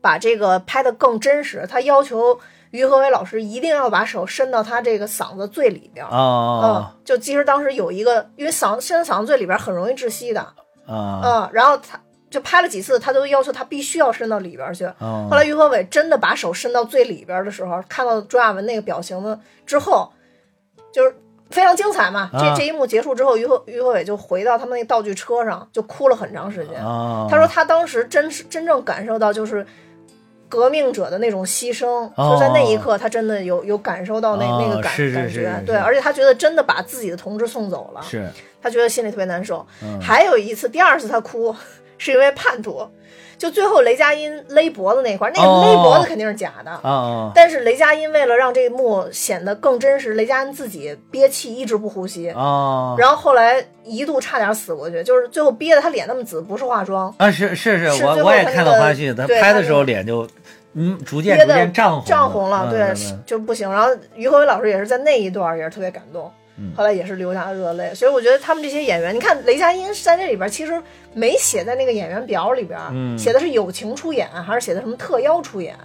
[0.00, 2.38] 把这个拍得更真实，他要求
[2.78, 6.10] 于和伟老师一定要把手伸到他这个嗓子最里边啊。
[6.10, 10.40] 哦嗯，就其实当时有一个，因为嗓伸到嗓子最里边儿很容易窒息的，
[10.84, 14.84] 啊嗯，然后他就拍了几次，他都要求他必须要伸到里边儿去。
[14.98, 20.12] 哦后来于和伟真的把手伸到最里边儿的时候，看到朱亚文那个表情的之后，
[20.92, 21.16] 就是
[21.50, 22.28] 非常精彩嘛。
[22.32, 26.84] 啊这这一幕结束之后，于和于和伟就回到他们那个道具车上，就哭了很长时间。
[26.84, 29.64] 哦，他说他当时真是真正感受到就是。
[30.54, 32.32] 革命者的那种牺牲，哦。
[32.32, 38.24] 就在那一刻，他真的有有感受到那、哦那个感感觉，是对，而且他觉得真的把自己的同志送走了，是。
[38.62, 39.66] 他觉得心里特别难受。
[39.82, 40.00] 嗯。
[40.00, 41.54] 还有一次，第二次他哭
[41.98, 42.86] 是因为叛徒，
[43.44, 46.70] 就最后雷佳音勒脖子那块儿，那勒脖子肯定是假的。
[46.70, 60.26] 啊但是雷佳音为了让这一幕显得更真实，雷佳音自己憋气一直不呼吸，啊然后后来一度差点死过去，就是最后憋得他脸那么紫，不是化妆，啊是是是，是最后我我也看到花絮，他拍的时候脸就
[60.72, 62.94] 嗯逐渐逐渐涨红涨红了，对，
[63.26, 63.70] 就不行。
[63.70, 66.32] 然后于和伟老师也是在那一段也是特别感动，嗯
[66.76, 67.94] 后来也是流下了热泪。
[67.94, 70.82] 所以我觉得他们这些演员，你看雷佳音在这里边其实
[71.12, 73.18] 没写在那个演员表里边，嗯。
[73.18, 75.76] 写的是友情出演还是写的什么特邀出演？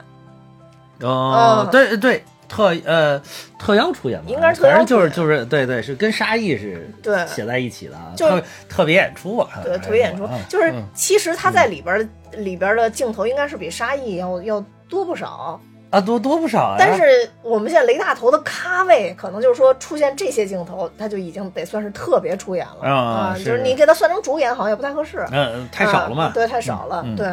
[1.02, 3.22] 哦嗯，对对，特呃
[3.58, 7.26] 特邀出演吧，应该是特邀反正就是就是对对，是跟沙溢是对。
[7.26, 10.26] 写在一起的啊，就是特特别演出啊，对，特别演出。
[10.26, 15.60] 啊，就是嗯其实他在里边的、里边的镜头应该是比沙溢要要多不少，
[15.90, 17.04] 啊多多不少啊，但是
[17.42, 25.26] 我们现在雷大头的咖位，可能就是说出现这些镜头，他就已经得算是特别出演了啊就是是你给他算成主演，好像也不太合适。
[25.32, 27.26] 嗯太少了嘛啊，对，太少了，对。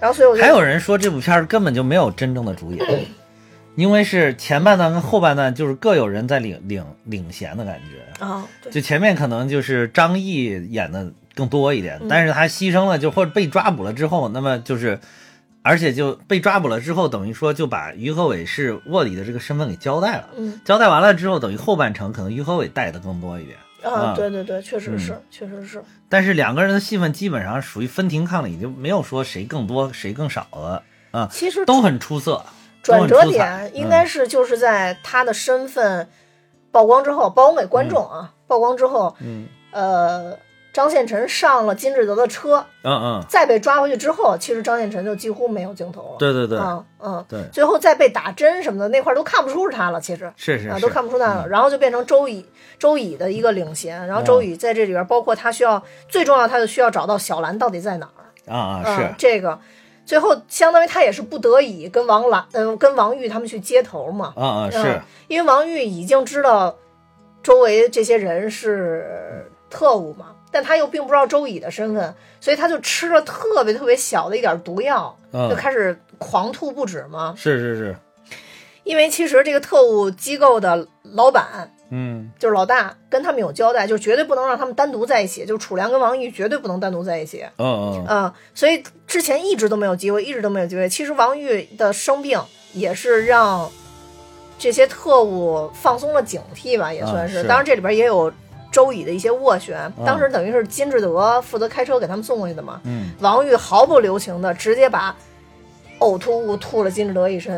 [0.00, 3.06] 然后所以我觉得还有人说这部片儿根本就没有真正的主演，
[3.74, 8.24] 因为是前半段跟后半段就是各有人在领领领衔的感觉。
[8.24, 15.00] 啊，对，就前面可能就是张译演的更多一嗯点，但是他牺牲了，就或者被抓捕了之后，那么就是，
[15.64, 20.28] 而且就被抓捕了之后，等于说就把于和伟是卧底的这个身份给交代了。
[20.36, 20.60] 嗯。
[20.62, 23.56] 交代完了之后，等于后半程可能于和伟带的更多一点。
[23.82, 24.98] 啊，对对对，确实嗯。
[24.98, 32.44] 是，确实是，但是两个人的戏份基本上属于分庭抗礼，就没有说谁更多谁更少了啊，其实都很出色。
[32.82, 36.06] 转折点应该嗯是就是在他的身份
[36.70, 39.48] 曝光之后，曝光给观众啊，曝光之后，嗯。
[39.70, 40.38] 呃，
[40.74, 46.16] 张献臣上了金志德的车，嗯嗯，再被抓回去之后，其实张献臣就几乎没有镜头了。
[46.18, 51.48] 对对对嗯嗯，对，最后再被打针什么的那块儿都看不出是他了，其实啊，是是啊，都看不出他了。
[51.48, 52.44] 然后就变成周乙
[52.76, 58.52] 周乙的一个领衔，然后嗯周乙在这里边，包括他需要最重要，他就需要找到小兰到底在哪儿。
[58.52, 59.56] 啊啊嗯是，这个，
[60.04, 64.34] 最后相当于他也是不得已跟王兰，嗯、跟王玉他们去接头嘛。
[64.36, 66.74] 啊啊是嗯，因为王玉已经知道
[67.44, 77.34] 周围这些人是特务嘛，但他又并不知道周乙的身份，所以他就吃了特别特别小的一点毒药，嗯就开始狂吐不止嘛。
[77.36, 77.96] 是是是，
[78.84, 87.44] 因为其实这个特务机构的老板嗯就是老大，跟他们有交代，就绝对不能让他们单独在一起，就楚良跟王玉绝对不能单独在一起。
[87.58, 90.88] 嗯嗯嗯，所以之前一直都没有机会，一直都没有机会。
[90.88, 92.40] 其实王玉的生病
[92.72, 93.68] 也是让
[94.56, 97.38] 这些特务放松了警惕吧，也算是。
[97.38, 98.32] 啊是当然这里边也有
[98.74, 102.80] 周乙的一些斡旋，当时等于是金志德负责开车给他们送过去的嘛。
[102.82, 105.14] 嗯，王玉毫不留情的直接把
[106.00, 107.56] 呕吐物吐了金志德一身。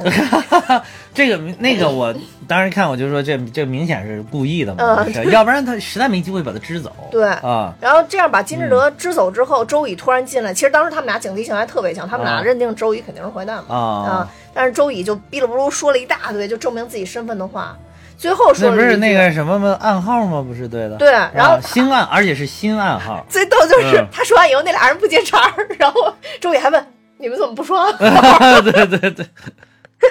[1.15, 2.15] 这个那个我
[2.47, 6.93] 当时看我就说这这明显是故意的嘛，嗯要不然他实在没机会把他支走。
[7.11, 10.53] 对啊，然后这样把金志德支走之后，周乙突然进来。
[10.53, 13.75] 其实当时他们俩警惕性还特别强，他们俩啊认定周乙肯定是坏蛋嘛。
[13.75, 17.77] 啊但是周乙就哔哩不噜说了一大堆，就证明自己身份的话，
[18.17, 19.77] 最后说不是那个什么吗？
[19.81, 20.43] 暗号吗？
[20.47, 20.97] 不是对的。
[20.97, 23.25] 对，然后啊新暗，而且是新暗号。
[23.31, 26.87] 最逗就是嗯他说完以后，那俩人不接茬儿，然后周宇还问
[27.19, 27.91] 你们怎么不说？
[27.93, 29.11] 对 对对，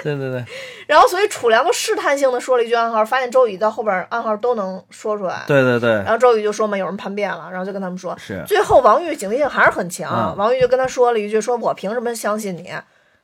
[0.02, 0.44] 对对对，
[0.88, 5.42] 然后所以楚良都试探性的说了一句暗号，发现周宇到后边暗号都能说出来。
[5.46, 12.70] 对对对然，后周宇就说嘛，有人叛变了，然后就跟他们说，是最后王玉警惕性还是很强，嗯王玉就跟他说了一句，说我凭什么相信你？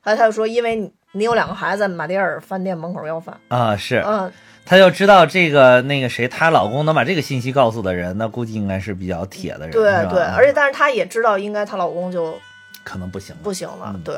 [0.05, 3.37] 后来他就说，因为你你有两个孩子，马迭尔饭店门口要饭。
[3.47, 4.31] 啊是，嗯，
[4.65, 12.37] 他就知道这个那个谁，她老公能把这个信息告诉的人，那估计应该是比较铁的人，对对，而且但是她也知道，应该她老公就
[12.83, 13.41] 可能不行了。
[13.43, 14.15] 不行了，嗯对，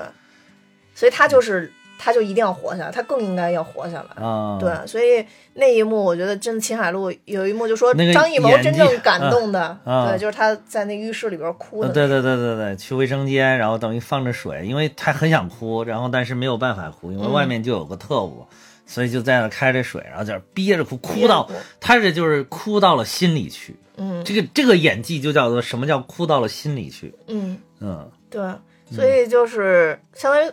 [0.93, 4.23] 所以她就是，她就一定要活下来，她更应该要活下来。
[4.23, 4.57] 啊。
[4.59, 5.25] 对，所以
[5.55, 17.33] 那一幕，我觉得真的秦海璐有一幕就说张艺谋真正感动的，嗯对，就是她在那浴室里边哭的对对对对对，去卫生间，然后等于放着水，因为她很想哭，然后但是没有办法哭，因为嗯。
[17.33, 18.45] 外面就有个特务，
[18.85, 23.75] 所以就在那开着水，然后在那憋着哭，哭到他这就是哭到了心里去。
[23.97, 24.23] 嗯。
[24.23, 27.13] 这个这个演技就叫做什么叫哭到了心里去？
[27.27, 28.41] 嗯，嗯，对，
[28.91, 30.51] 所以就是相当于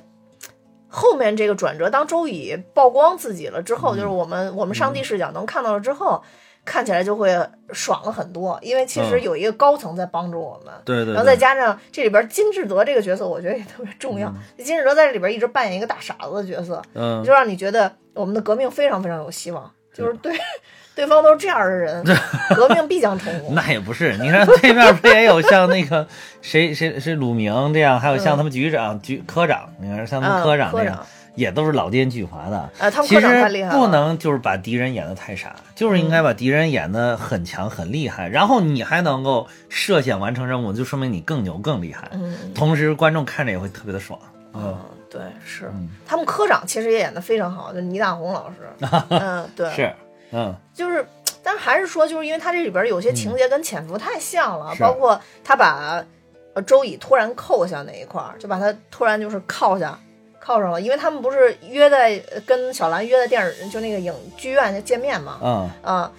[0.89, 6.23] 后面这个转折，当周乙曝光自己了之后，就是我们我们上帝视角能看到了之后，
[6.65, 7.37] 看起来就会
[7.73, 10.73] 爽了很多，因为其实嗯有一个高层在帮助我们。
[10.85, 14.33] 对对，然后再加上这里边金志德这个角色，我觉得也特别重要。
[14.59, 19.71] 金志德在这里边一直扮演一个大傻子的角色，嗯就让你觉得我们的革命非常非常有希望。
[19.93, 20.35] 就是对
[20.95, 22.03] 对方都是这样的人，
[22.57, 23.55] 革命必将成功。
[23.55, 26.07] 那也不是，你看对面不也有像那个
[26.41, 32.71] 谁谁谁鲁明这样，还有像他们局长、局科长，你看像他们嗯科长这样也都是老奸巨猾的。
[32.79, 42.09] 呃，他们科长太厉害了，不能就是把敌人演得太傻，就是应该把敌人演得很强很厉害，然后你还能够设想完成任务，就说明你更牛更厉害。
[42.13, 44.19] 嗯，同时观众看着也会特别的爽。
[44.55, 44.79] 嗯嗯，
[45.11, 45.73] 对，是
[46.07, 48.57] 他们科长其实也演得非常好，就倪大红老师。
[49.09, 49.93] 嗯，对，是，
[50.33, 51.07] 嗯就是，
[51.43, 56.05] 但还是说，就是因为他这里边有些情节跟潜伏太像了，是包括他把
[56.53, 59.99] 呃周乙突然扣下那一块儿，就把他突然就是铐下。
[60.45, 66.11] 铐上了，因为他们不是约在呃跟小兰约在电影就那个影剧院见面嘛，嗯啊、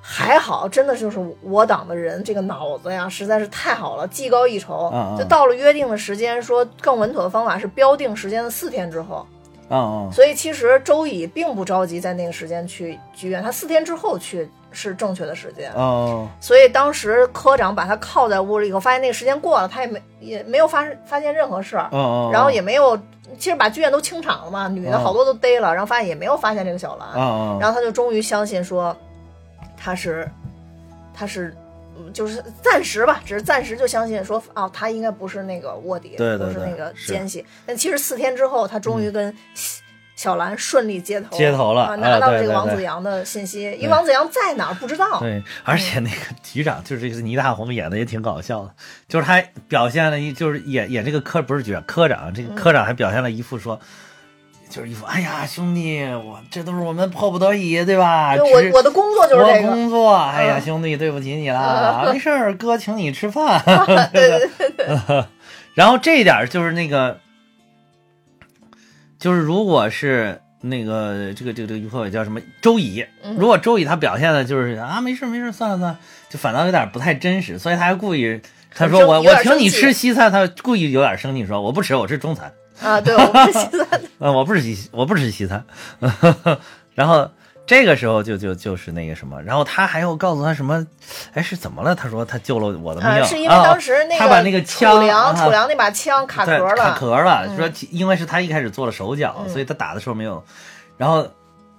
[0.00, 4.88] 还好，真的就是我党的人这个脑子呀，实在是太好了，技高一筹。
[4.94, 9.26] 嗯嗯就到了约定的时间，说更稳妥的方法是标定时间的四天之后。
[9.68, 15.72] 嗯嗯所以其实周乙并不着急在那个时间去剧院，他四天之后去是正确的时间。
[15.72, 21.88] 哦所以当时科长把他铐在屋里以后，发现那个时间过了，他也没也没有发发现任何事儿，
[22.30, 22.96] 然后也没有，
[23.38, 27.08] 其实把剧院都清场了嘛，女的哦好多都逮了，然后发现也没有发现这个小兰，
[27.58, 28.94] 然后他就终于相信说
[29.76, 30.30] 他是
[31.14, 31.56] 他是。
[31.98, 37.42] 嗯就是暂时吧，只是暂时就相信说，哦，他应该不是那个卧底，对对对不是那个奸细。
[37.64, 39.82] 但其实四天之后，他终于跟小
[40.16, 43.62] 小兰顺利接头，接头了拿到这个王子阳的信息。
[43.78, 48.74] 因为王子阳在哪儿不知道，对，而且那个局长就是这个倪大红演的也挺搞笑的，
[49.06, 53.78] 就是他表现了一就是演演这个科不是局长科长，这个科长还表现了一副说。
[54.68, 58.36] 就是一副，哎呀，兄弟，我这都是我们迫不得已，对吧？
[58.36, 63.62] 对我我的工作就是这个，工作，哎呀，嗯兄弟，对不起你了，没事儿，哥请你吃饭。
[64.12, 65.24] 对对对对，
[65.74, 67.16] 然后这一点就是那个，
[69.18, 75.98] 就是如果是那个这个这个这个于和伟叫什么周乙，嗯如果周乙他表现的就是啊没事没事算了算了，
[76.28, 78.40] 就反倒有点不太真实，所以他还故意
[78.74, 85.64] 他说我我请你吃西餐，他故意有点生气说我不吃我吃中餐，啊，对， 我不吃西餐，啊我不吃西我不吃西餐，
[86.94, 87.30] 然后。
[87.66, 90.86] 这个时候就就就是那个什么，然后他还要告诉他什么？
[91.34, 91.94] 哎，是怎么了？
[91.94, 100.44] 他说他救了我的命，啊，是因为当时那啊他把那个楚枪良啊楚良那把枪卡壳了，卡壳了，嗯说因为是他一开始做了手脚，嗯所以他打的时候没有，
[100.96, 101.28] 然后。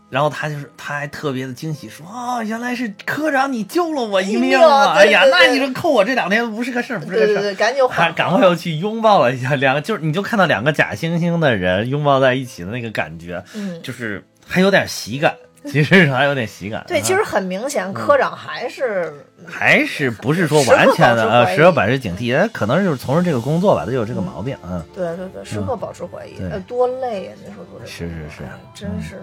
[0.10, 4.94] 然后他就是，他还特别的惊喜，说：“哦，原来是科长，你救了我一一命命啊啊！
[4.96, 7.54] 哎呀，那你说扣我这两天不是个事儿，不是个事儿。
[7.56, 7.84] 赶紧
[8.16, 15.36] 赶快要去拥抱了一下，两个就是你就看到两个假惺惺的人拥抱在一起的那个感觉，嗯，就是还有点喜感，
[15.70, 16.84] 其实还有点喜感。
[16.88, 19.13] 对，啊其实很明显，科长还是
[19.45, 27.32] 还是不是说完全的呃，时刻保持警惕，他可能就是从事这个工作吧，他有这个毛病，嗯，对对对，时刻保持怀疑，对呃，多累呀！
[27.45, 28.43] 你说做这个是是是
[28.74, 29.22] 真是。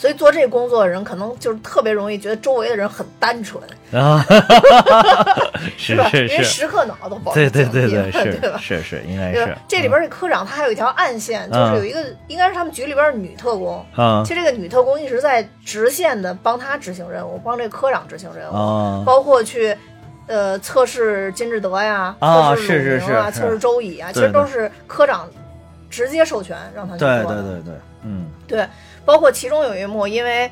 [0.00, 4.18] 所以做这工作的人，可能就是特别容易觉得周围的人很单纯， 然后
[5.76, 6.08] 是吧？
[6.08, 8.78] 是因为是，时刻脑都保对对持对对，对 吧是？
[8.78, 19.76] 是是，应该对是这里边这科长他还有一条暗线，就是有一个应该是他们局里边的女特工，啊其实这个女特工一直在直线的帮他执行任务，帮这个科长执行任务，啊包括去。
[20.26, 25.28] 呃，测试金志德呀，啊测试鲁明啊，是是是测试周乙啊，其实都是科长
[25.90, 27.24] 直接授权让他去做对。
[27.24, 27.74] 对对对，
[28.04, 28.68] 嗯对，
[29.04, 30.50] 包括其中有一幕，因为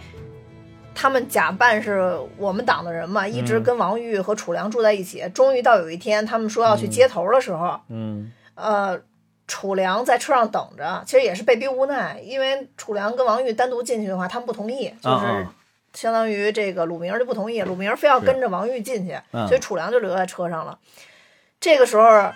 [0.95, 5.29] 他们假扮是我们党的人嘛，一直嗯跟王玉和楚良住在一起。
[5.35, 9.01] 终于到有一天，他们说要去接头的时候，嗯呃，
[9.47, 15.47] 楚良在车上等着，其实也是被逼无奈，因为楚良跟王玉单独进去的话，他们不同意，就是。
[15.95, 20.79] 相当于这个鲁明就不同意，鲁明非要跟着王玉进去，嗯所以楚良就留在车上了。
[21.59, 22.31] 这个时候，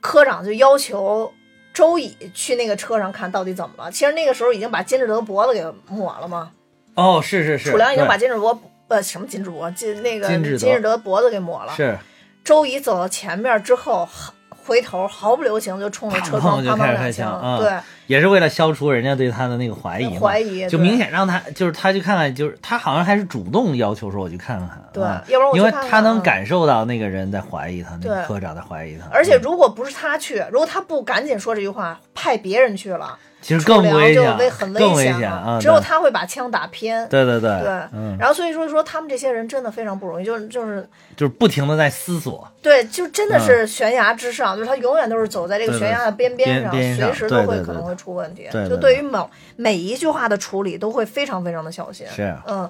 [0.00, 1.30] 科长就要求
[1.76, 3.92] 周乙去那个车上看到底怎么了。
[3.92, 6.50] 其实那个时候已经把金志德脖子给抹了嘛，
[6.94, 8.58] 哦是是是，楚良已经把金志德
[8.88, 10.96] 呃什么金志博金那个金志德。
[10.96, 11.74] 脖子给抹了。
[11.76, 11.98] 是。
[12.42, 17.70] 周乙走到前面之后，毫回头毫不留情就冲着车窗砰砰两枪啊对，
[18.06, 26.22] 也是为了消除人家对他的那个怀疑，怀疑就明显让他就是他去看看，就是他好像还是主动要求说我去看看，对啊要不然我因为他能啊。
[26.22, 35.32] 感受到那个人在怀疑他，那个科长在怀疑他，而且嗯如果不是他去，如果他不赶紧说这句话，派别人去了，其实更危险就危，很更危险！
[35.60, 37.08] 只有他会把枪打偏。
[37.08, 40.84] 对对对对嗯，然后所以说说他们这些人真的非常不容易，就是就是
[41.16, 48.48] 就是不停的在思索，对，就真的是悬崖之上，就是他永远都是走在这个悬崖的边边上，随时都会可能会出问题。
[48.68, 52.04] 就对于某每一句话的处理都会非常非常的小心。
[52.08, 52.68] 是啊嗯，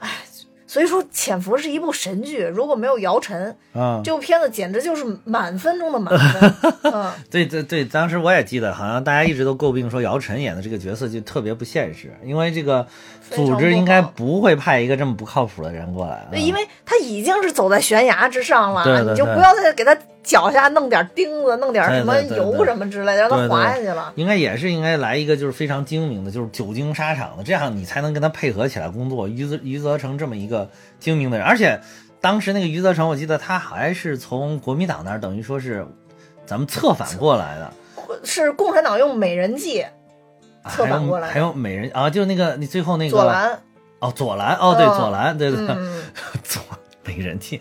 [0.00, 0.10] 哎，
[0.66, 6.54] 所以说《潜伏》是一部神剧，如果没有姚晨，啊，这部片子简直就是满分中的满分。
[6.82, 12.86] 嗯， 对对对，当时我也记得，好像大家一直都诟病说姚晨演的这个角色就特别不现实，因为这个
[13.30, 16.40] 组织应该不会派一个这么不靠谱的人过来对。
[16.40, 19.96] 因为他已经是走在悬崖之上了，对对对你就不要再给他
[20.26, 23.48] 脚下弄点钉子，弄点什么油什么之类的，让他对对。
[23.48, 24.12] 滑下去了。
[24.16, 29.28] 应该也是应该来一个就是非常精明的，就是久经沙场的，这样你才能跟他配合起来工作。
[29.28, 30.68] 余则余则成这么一个
[30.98, 31.80] 精明的人，而且
[32.20, 35.86] 当时那个余则成，我记得他还是从国民党那儿等于说是
[36.44, 37.72] 咱们策反过来的，
[38.24, 39.86] 是共产党用美人计，
[40.68, 41.28] 策反过来。
[41.28, 43.60] 的还有美人啊，就是那个你最后那个左蓝，
[44.00, 44.96] 哦左蓝哦对嗯。
[44.98, 45.66] 左蓝对对
[46.42, 46.62] 左
[47.04, 47.60] 美人计，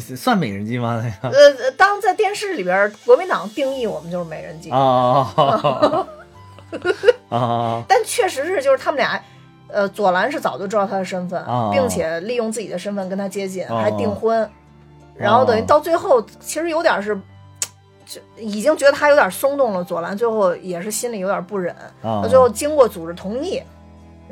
[0.00, 1.02] 算美人计吗？
[1.22, 6.06] 那个呃，当在电视里边，国民党定义我们就是美人计，哦哦哦
[7.28, 9.22] 哦 但确实是就是他们俩。
[9.74, 14.46] 呃，左蓝是早就知道他的身份，哦并且利用自己的身份跟他接近，哦还订婚，
[15.16, 17.18] 然后等于到最后，其实有点是，
[18.04, 19.82] 就已经觉得他有点松动了。
[19.82, 21.74] 左蓝最后也是心里有点不忍，
[22.28, 23.62] 最后经过组织同意，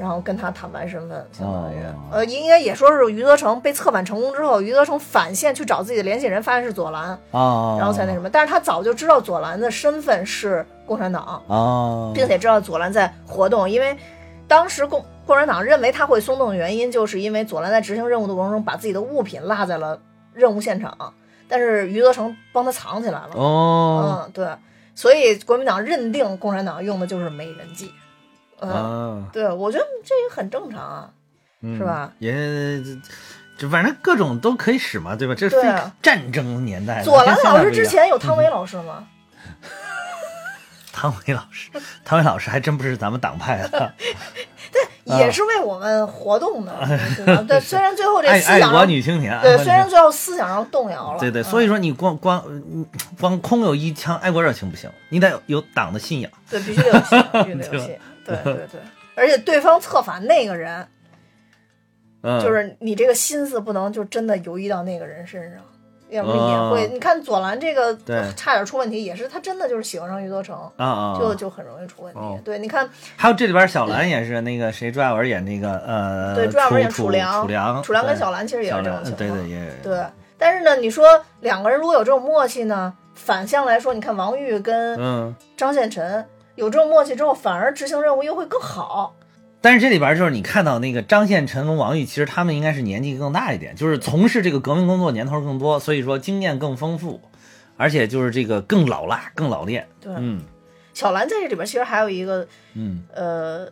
[0.00, 8.30] 然后跟他坦白身份，相当于、哦呃，应该也说是余则成被策反成功之后，余则成返现去找自己的联系人，发现是左蓝，啊，然后才那什么。
[8.30, 13.94] 但是他早就知道左蓝的身份是共产党，啊，并且知道左蓝在活动，因为
[14.48, 20.00] 当时共共产党认为他会松动的原因，就是因为左蓝在执行任务的过程中把自己的物品落在了
[20.32, 21.12] 任务现场，
[21.46, 23.30] 但是余则成帮他藏起来了。
[23.34, 24.48] 哦，嗯，对，
[24.94, 27.92] 所以国民党认定共产党用的就是美人计。
[28.60, 31.10] 嗯，啊，对，我觉得这也很正常啊。
[31.62, 32.10] 嗯是吧？
[32.18, 32.98] 也这
[33.58, 35.34] 这反正各种都可以使嘛，对吧？
[35.34, 35.56] 这是
[36.02, 37.02] 战争年代。
[37.02, 39.06] 左蓝老师之前有汤唯老师吗？
[40.92, 41.70] 汤唯老师，
[42.04, 43.92] 汤唯老师还真不是咱们党派的，
[45.04, 46.74] 对也是为我们活动的，
[47.46, 49.38] 对虽然最后这爱爱国思想上，女青年。
[49.40, 52.84] 对，虽然最后思想上动摇了，对对，嗯所以说你光光嗯
[53.20, 56.30] 光空有一腔爱国热情不行，你得有党的信仰。
[56.50, 57.98] 对，必须得有戏，必须得有对吧戏，
[58.42, 58.80] 对对对。
[59.16, 60.86] 而且对方策反那个人，
[62.22, 65.60] 嗯，就是你这个心思不能就真的游移到那个人身上，
[66.08, 66.86] 要不然也会。
[66.86, 70.56] 哦你看左蓝这个对差点出问题，也是他真的就是喜欢上余则成，
[71.18, 72.38] 就就很容易出问题哦。
[72.44, 80.02] 对，你看还有这里边小兰也是那个谁，朱亚文演那个呃，对朱亚文演楚楚良楚良，楚良跟小兰其实也是这种情况，对对也对。
[80.38, 85.34] 但是呢，你说两个人如果有这种默契呢，反向来说，你看王玉跟嗯。
[85.56, 89.16] 张献臣有这种默契之后，反而执行任务又会更好。
[89.62, 97.20] 但是这里边就是你看到那个张献臣跟王玉，其实他们应该是年纪更大一点，就是从事这个革命工作年头更多，所以说经验更丰富，
[97.76, 99.86] 而且就是这个更老辣、更老练。
[100.00, 100.40] 对，嗯
[100.94, 103.66] 小兰在这里边其实还有一个嗯呃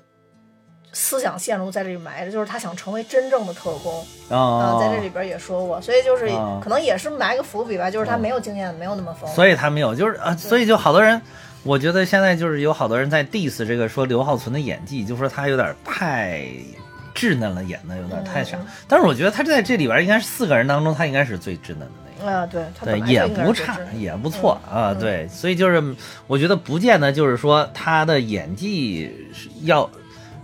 [0.93, 9.35] 思想线路在这里埋着，就是他想成为真正的特工啊、哦，在这里边也说过，所以就是哦可能也是埋个伏笔吧，就是他没有经验，没有那么丰富。
[9.35, 11.21] 所以他没有，就是啊，所以就好多人，
[11.69, 16.43] 我觉得现在就是有好多人在 diss 这个说刘浩存的演技，就说他有点太
[17.15, 18.57] 稚嫩了，演的有点太傻。
[18.57, 22.33] 嗯但是我觉得他在这里边应该是四个人当中，他应该是最稚嫩的那个。
[22.33, 24.95] 啊、对他对也不差也不错、嗯啊。
[24.95, 25.95] 对，所以就是
[26.27, 29.91] 我觉得不见得就是说他的演技是要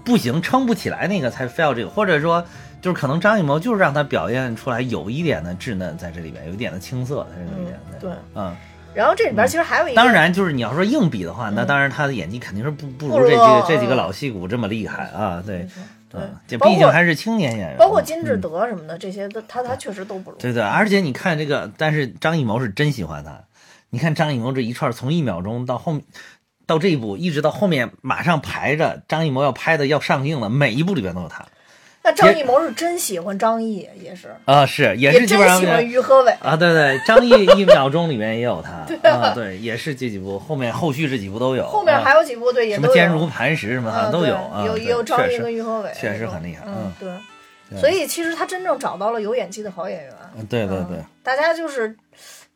[0.04, 2.44] 不行，撑不起来那个才非要这个，或者说
[2.82, 7.80] 就是可能张艺谋就是让他表现出来有一点的稚嫩在这里边，有一点的青涩在这里边。
[7.98, 8.10] 对。
[8.34, 8.54] 嗯，
[8.94, 15.42] 然后这里边其实还有一个，当然就是你要说硬比的话，那嗯当然他的演技肯定是不不不如这几如个这几个嗯老戏骨这么厉害啊。
[15.44, 15.68] 对，
[16.08, 20.36] 对嗯，这毕竟还是青年演员，包括金志嗯德什么的，这些都他他确实都不如。
[20.38, 23.40] 对对，而且你看这个，但是张艺谋是真喜欢他。
[23.90, 26.02] 你看张艺谋这一串，从一秒钟到后面，
[26.66, 31.46] 到这一步，一直到后面马上排着张艺谋要拍的要上映了，每一部里边都有他
[32.06, 36.30] 那张艺谋是真喜欢张译，也是，啊，是也也是基真喜欢于和伟。
[36.42, 38.70] 啊，对对，张译一秒钟里面也有他
[39.08, 47.80] 啊，对，也是这几部，后面后续这几部都有，后面还有有几部对也么坚如磐石什么啊的都有啊，有对有张译跟于和伟，确实很厉害嗯嗯，对。
[47.80, 50.12] 所以其实他真正找到了有演技的好演员。
[50.36, 51.96] 嗯对对嗯对，大家就是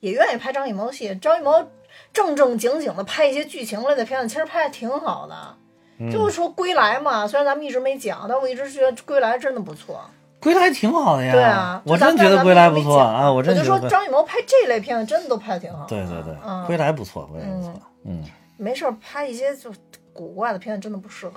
[0.00, 1.14] 也愿意拍张艺谋戏。
[1.22, 1.66] 张艺谋
[2.12, 5.56] 正正经经的拍一些剧情类的片子，其实拍的挺好的。
[5.98, 10.00] 嗯就是说《归来》嘛，虽然咱们一直没讲，但我一直觉得《归来》真的不错。
[10.40, 15.86] 归来挺好的呀，对啊，我真觉得归来不错啊，我我就说真觉得归张艺谋拍这类片子真的都拍的挺好的。
[15.88, 17.72] 对对对，嗯归来不错，归来不错，
[18.04, 18.22] 嗯。
[18.56, 19.72] 没事儿拍一些就
[20.12, 21.34] 古怪的片子真的不适合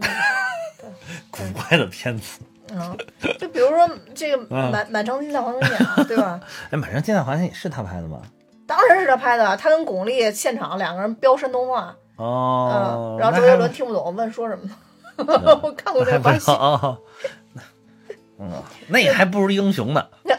[0.00, 0.08] 他。
[1.30, 2.40] 古怪的片子。
[2.72, 2.96] 嗯，
[3.38, 6.40] 就比如说这个 嗯满满城尽带黄金甲， 对吧？
[6.70, 8.20] 哎，满城尽带黄金甲是他拍的吗？
[8.66, 14.74] 当然是他拍的，他跟巩俐现场两个人飙山东话，哦嗯，，然后周杰伦听不懂问说什么呢？
[15.62, 16.98] 我看过这个 把戏，哦，
[18.38, 18.50] 嗯，
[18.88, 20.06] 那也还不如英雄呢。
[20.24, 20.36] 那，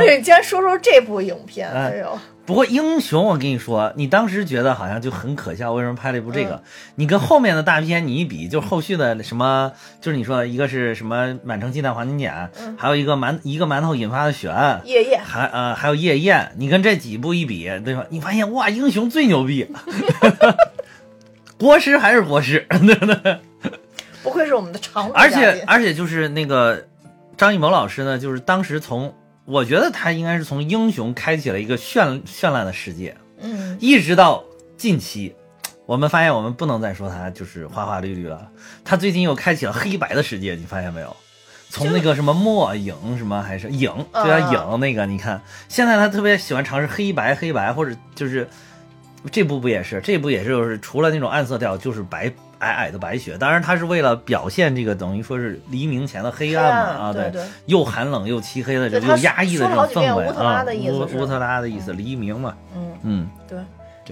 [0.00, 2.18] 你竟然说说这部影片，哎哎呦，
[2.50, 6.56] 不过英雄，我跟你说，你当时觉得好像就很可笑，为什么拍了一部这个？
[6.56, 6.62] 嗯
[6.96, 9.70] 你跟后面的大片你一比，就后续的什么，
[10.02, 18.04] 就是你说一个是什么满城尽带黄金甲，嗯还有一个馒一个馒头引发的血案，夜宴，还呃还有夜宴，你跟这几部一比，对吧？
[18.10, 19.70] 你发现哇，英雄最牛逼，
[21.56, 23.38] 国师还是国师，对不对？
[24.24, 26.84] 不愧是我们的常驻而且而且就是那个
[27.36, 29.14] 张艺谋老师呢，就是当时从
[29.50, 34.44] 我觉得他应该是从英雄开启了一个绚绚烂的世界，嗯，一直到
[34.76, 35.34] 近期，
[35.86, 38.48] 我们发现我们不能再说他就是花花绿绿了，
[38.84, 41.16] 他最近又开启了黑白的世界，你发现没有？
[41.68, 45.42] 从那个什么墨影什么还是影，对啊啊影那个，你看。
[45.68, 48.48] 现在他特别喜欢尝试黑白黑白，或者就是
[49.32, 50.00] 这部不也是？
[50.00, 53.38] 这部也是就是除了那种暗色调，就是白皑皑的白雪。
[53.38, 62.92] 当然，他是为了表现这个等于说是黎明前的黑暗嘛啊，对对，又寒冷又漆黑的这又压抑的这种氛围乌特拉啊，的意思是乌乌特拉的意思，黎明嘛，嗯。
[63.02, 63.30] 嗯。
[63.48, 63.58] 对，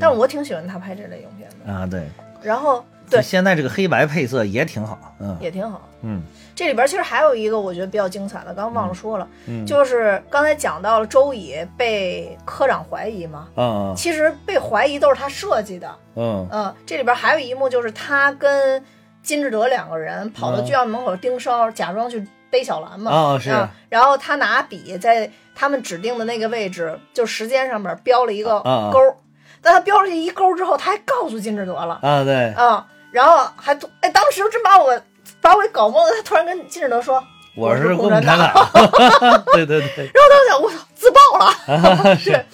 [0.01, 2.09] 但是我挺喜欢他拍这类影片的，啊对。
[2.43, 5.81] 然后对现在这个黑白配色也挺好，嗯也挺好。
[6.03, 6.23] 嗯
[6.55, 15.89] 这里边其实还有一个我觉得比较精彩的，刚刚忘了说了，嗯，就是刚才讲到了周乙被科长怀疑嘛，嗯其实被怀疑都是他设计的。
[16.17, 18.85] 嗯嗯，这里边还有一幕就是他跟
[19.23, 23.11] 金志德两个人跑到嗯剧院门口盯梢，假装去逮小兰嘛。
[23.11, 29.17] 哦是啊然后他拿笔在他们指定的那个位置，就时间上面标了一个啊啊勾儿。
[29.61, 31.99] 但他标了这一勾儿之后，他还告诉金志德了。
[32.03, 35.01] 啊对，啊，然后还突哎，当时真把我
[35.41, 36.13] 把我给搞懵了。
[36.17, 37.23] 他突然跟金志德说
[37.57, 38.71] ：“我是共产产党，
[39.53, 42.45] 对对对，然后当时想，我操，自爆了， 是。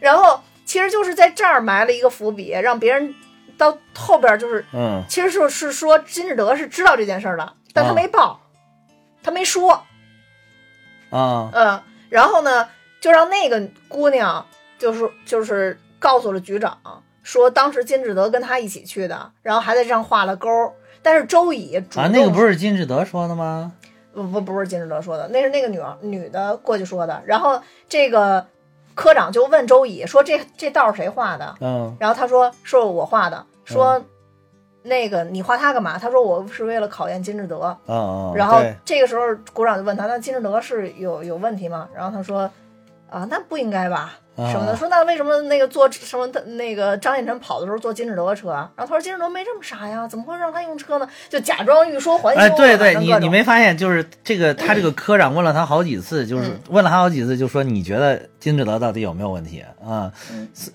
[0.00, 3.14] 然后其实就是在这儿埋了一个伏笔，让别人
[3.56, 8.40] 到后边就是，嗯其实就是说金志德是知道这件事儿的，但他啊没报，
[9.22, 9.84] 他没说，
[11.10, 11.82] 啊嗯。
[12.08, 12.68] 然后呢，
[13.00, 14.46] 就让那个姑娘
[14.78, 20.72] 就是就是告诉了局长，说当时金志德跟他一起去的，然后还在这上画了勾儿。
[21.02, 23.72] 但是周乙主那个不是金志德说的吗？
[24.14, 27.22] 不不不是金志德说的，那是那个女儿女的过去说的。
[27.24, 28.46] 然后这个
[28.94, 31.54] 科长就问周乙说这这道是谁画的？
[31.60, 33.44] 嗯然后他说是我画的。
[33.64, 34.04] 说、
[34.82, 35.96] 那个你画他干嘛？
[35.98, 37.76] 他说我是为了考验金志德。
[38.34, 41.88] 然后这个时候股长就问他，那金志德是有有问题吗？
[41.94, 42.50] 然后他说
[43.08, 44.18] 啊，那不应该吧。
[44.36, 48.70] 啊什么的，说那为什么那个坐什么的那个张献臣跑的时候坐金志德的车啊？
[48.76, 51.08] 然后他说金志德没这么傻呀，怎么会让他用车呢？
[51.28, 60.12] 就假装欲说还休，哎，对对，你你没发现，就是这个他这个科长问了他好几次，就是嗯问了他好几次，就说你觉得金志德到底有没有问题啊？
[60.30, 60.72] 嗯所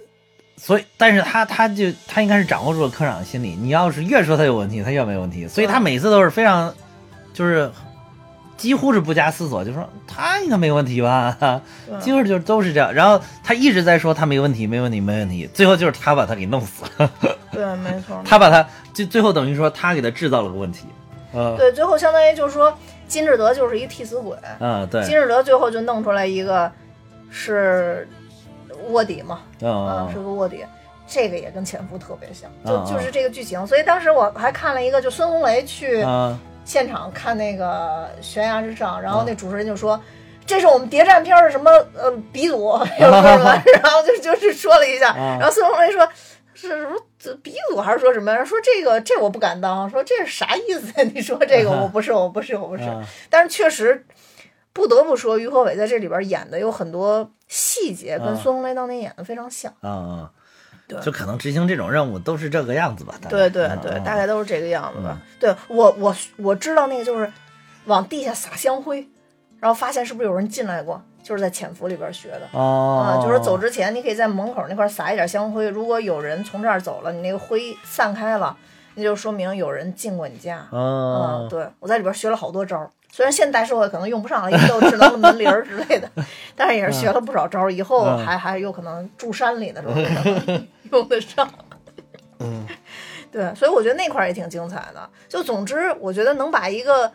[0.60, 6.74] 所以，但是他他就他应该是掌握住了科长的心理，你要是越说他有问题，他越没问题，所以他嗯每次都是非常，
[7.32, 7.72] 就是
[8.58, 11.99] 几乎是不加思索，就说他应该没问题吧，对。
[11.99, 12.93] 几乎就都是这样。
[12.93, 17.12] 然后他一直在说他没问题，没问题，没问题，最后就是他把他给弄死了，
[17.51, 18.22] 对，没错。
[18.26, 20.88] 他把他就最后等于说他给他制造了个问题，
[21.34, 22.76] 呃，对，最后相当于就是说
[23.08, 26.72] 金志德就是一替死鬼，嗯，对，金志德最后就弄出来一个
[27.30, 28.08] 是
[28.89, 30.66] 卧底嘛，嗯是个卧底。
[31.10, 32.93] 这个也跟潜伏特别像，就嗯嗯。
[32.93, 36.38] 就是这个剧情，所以当时我还看了一个，就孙红雷去啊
[36.68, 39.99] 现场看那个悬崖之上，然后那主持人就说。
[40.45, 46.07] 这是我们谍战片儿的什么呃鼻祖， 什么，然后就就是说了一下，啊然后孙红雷说
[46.53, 48.34] 是什么这鼻祖还是说什么？
[48.45, 51.03] 说这个这我不敢当，说这是啥意思？
[51.13, 54.05] 你说这个 我不是我不是我不是，啊但是确实
[54.72, 59.70] 不得不说，于和伟在这里边演的有很多细节跟啊孙红雷当年演的非常像。
[59.82, 60.32] 啊啊，
[60.88, 65.19] 对就可能执行这种任务都是这个样子吧，对对对，大概都是这个样子吧。
[65.39, 67.31] 对我我我知道那个就是
[67.85, 69.07] 往地下撒香灰，
[69.59, 72.41] 然后发现是不是有人进来过，就是在潜伏里边学的。
[72.51, 75.69] 哦啊，，就是走之前，你可以在门口那块撒一点香灰。
[75.69, 78.55] 如果有人从这儿走了，你那个灰散开了，
[78.95, 80.65] 那就说明有人进过你家。
[80.71, 86.07] 哦嗯，，对我在里边学了好多招儿，虽然现代社会可能用不上了，因为都有智能门铃儿之类的，
[86.55, 89.95] 但是也是学了不少招儿，以后嗯还还有可能住山里的时候
[90.91, 91.49] 用得上。
[92.38, 92.63] 嗯，
[93.32, 95.09] 对，所以我觉得那块儿也挺精彩的。
[95.28, 97.11] 就总之，我觉得能把一个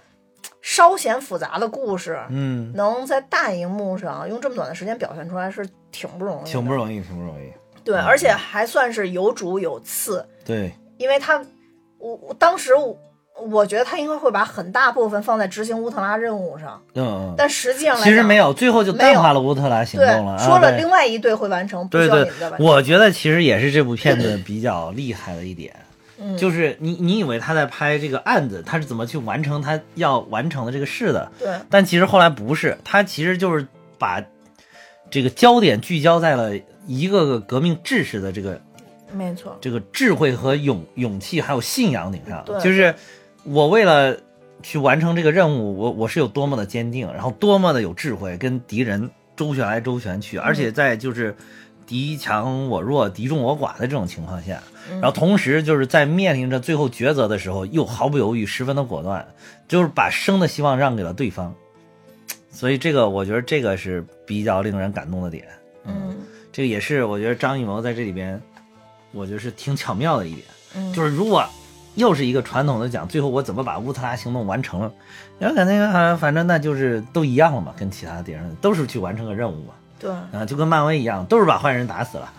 [0.61, 6.51] 稍显复杂的故事，嗯，能在大荧幕上用这么短的时间表现出来，是挺不容易。
[6.51, 7.49] 挺不容易，挺不容易。
[7.85, 11.41] 对，而且还算是有主有次，对，因为他，
[11.99, 12.99] 我我当时我
[13.51, 17.35] 我觉得他应该会把很大部分放在执行乌特拉任务上，嗯嗯。
[17.37, 22.31] 但实际上其实没有，最后就淡化了乌特拉行动了。，啊说了另外一队会完成，对对。
[22.59, 25.75] 我觉得其实也是这部片子比较厉害的一点，
[26.19, 33.67] 嗯就是你你以为他在拍这个案子，他是怎么去完成他要完成的这个事的，对但其实后来不是，他其实就是
[33.99, 34.23] 把
[35.11, 36.53] 这个焦点聚焦在了
[36.87, 38.61] 一个个革命志士的这个
[39.13, 42.95] 没错，这个智慧和勇勇气还有信仰顶上对，就是
[43.45, 44.17] 我为了
[44.63, 51.35] 去完成这个任务，我我是有多么的坚定，然后多么的有智慧，跟敌人周旋来周旋去，而且在就是
[51.87, 59.27] 敌强我弱、敌众我寡的这种情况下，然后同时就是在面临着最后抉择的时候，又毫不犹豫、十分的果断，
[59.67, 61.55] 就是把生的希望让给了对方。
[62.51, 65.45] 所以这个我觉得这个是比较令人感动的点。
[65.85, 66.17] 嗯。
[66.53, 68.39] 这个也是我觉得张艺谋在这里边，
[69.13, 71.43] 我觉得是挺巧妙的一点，嗯，就是如果
[71.95, 74.91] 又是一个传统的讲，最后我怎么把乌特拉行动完成了，
[75.39, 80.11] 然后感觉好像反正那就是都一样了嘛，跟其他的电影都是去完成个任务嘛，对。
[80.11, 82.33] 啊，就跟漫威一样，都是把坏人打死了，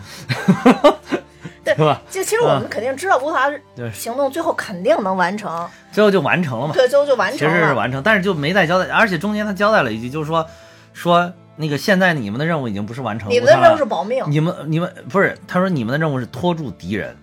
[1.64, 2.02] 对吧？
[2.10, 3.48] 就其实我们肯定知道乌特拉
[3.92, 7.54] 行动最后肯定能完成，最后就完成了嘛，对，最后就完成了。
[7.54, 10.44] 实是完成，但是就没再交代，而且中间他交代了一句，就是说
[10.92, 17.16] 说那个现在你们的任务已经不是完成你们的任务是保命你们你们不是，他说你们的任务是拖住敌人。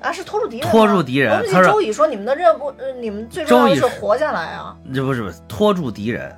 [0.00, 4.76] 啊，是拖住敌人，拖住敌人他说周乙说你们的任务，呃，你们最重要的是活下来啊。
[4.94, 6.34] 这不是不是拖住敌人，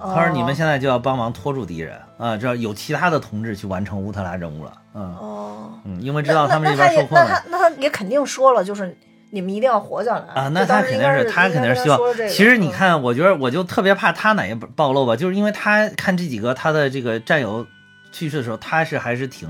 [0.00, 8.96] 他他说你们现在就要帮忙拖住敌人啊，这有其他的同志去完成乌特拉任务了，嗯哦，嗯，因为知道他们这那边受困了那他那他也肯定说了，就是
[9.30, 11.98] 你们一定要活下来啊，那他肯定是他肯定是希望
[12.28, 17.66] 其实你嗯看，我觉得我就特别怕他哪一暴露吧，就是因为他看这几个他的这个战友
[18.10, 19.48] 去世的时候，他是还是挺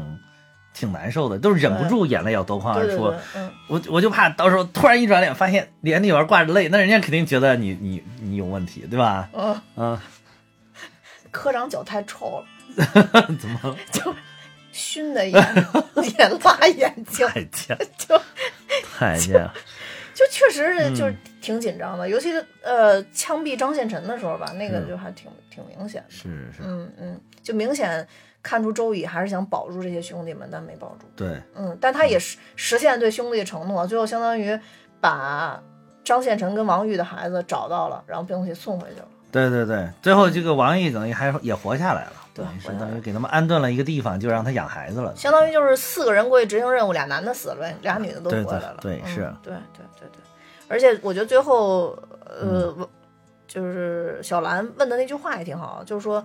[0.78, 9.28] 挺难受的，都是忍不住眼泪要夺眶而出嗯，我我就怕到时候突然一转脸，发现脸里边挂着泪，那人家肯定觉得你你你有问题，对吧？
[9.32, 9.98] 嗯，嗯，
[11.30, 12.46] 科长脚太臭了，
[13.38, 14.14] 怎么就
[14.70, 15.34] 熏的眼
[16.18, 17.76] 眼辣眼睛， 太贱？
[17.96, 18.20] 就
[18.96, 19.52] 太贱了。
[20.14, 26.10] 就确实嗯是就是挺紧张的，尤其是呃枪毙张献臣的时候吧，那个就还挺挺明显的。
[26.10, 26.22] 是
[26.56, 28.04] 是，嗯嗯，就明显
[28.42, 31.06] 看出周乙还是想保住这些兄弟们，但没保住。
[31.16, 34.58] 对，嗯，但他也实实现对兄弟的承诺，最后相当于
[35.00, 35.62] 把
[36.04, 39.08] 张献臣跟王玉的孩子找到了，然后并且送回去了。
[39.30, 45.14] 对对对，最后这个王玉等于还也活下来了，对等于是活下来等于给他们安顿了一个地方，就让他养孩子了。
[45.14, 48.78] 相当于就是四个人过去执行任务，俩男的死了呗，俩女的都活下来了。
[48.78, 50.20] 嗯对对是对对对对。
[50.68, 52.88] 而且我觉得最后，呃，嗯
[53.46, 56.22] 就是小兰问的那句话也挺好，就是说，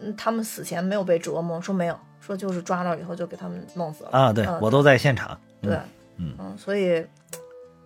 [0.00, 4.10] 嗯，他们死前没有被折磨，说没有，说就是抓到以后就给他们弄死了。
[4.12, 5.38] 啊，对嗯我都在现场。
[5.62, 5.78] 嗯对，
[6.18, 7.04] 嗯所以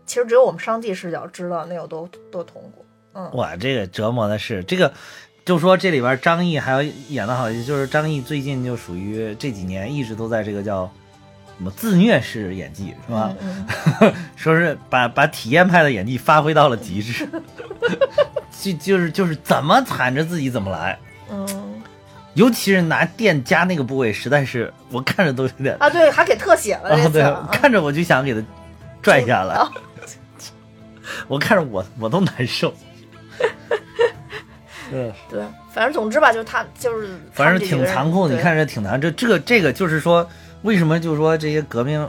[0.06, 2.84] 其实只有我们上帝视角知道那有多多痛苦。
[3.14, 4.92] 嗯，哇，这个折磨的是这个，
[5.44, 10.90] 就说这里边张译还有演的好，就是张译最近就属于这几年一直都在这个叫
[11.56, 13.34] 什么自虐式演技是吧？
[13.40, 13.66] 嗯
[14.36, 17.28] 说是把把体验派的演技发挥到了极致，
[18.60, 20.98] 就就是就是怎么惨着自己怎么来。
[21.30, 21.46] 嗯
[22.38, 28.40] 尤其是拿电夹那个部位，实在是我看着都有点啊，对，还给特写了啊，对，看着我就想给他
[29.02, 29.68] 拽下来，啊
[31.26, 32.72] 我看着我我都难受。
[34.88, 39.00] 对， 对，反正总之吧，就是他就是他反正挺残酷的，你看着挺难。
[39.00, 40.24] 这这个这个就是说，
[40.62, 42.08] 为什么就是说这些革命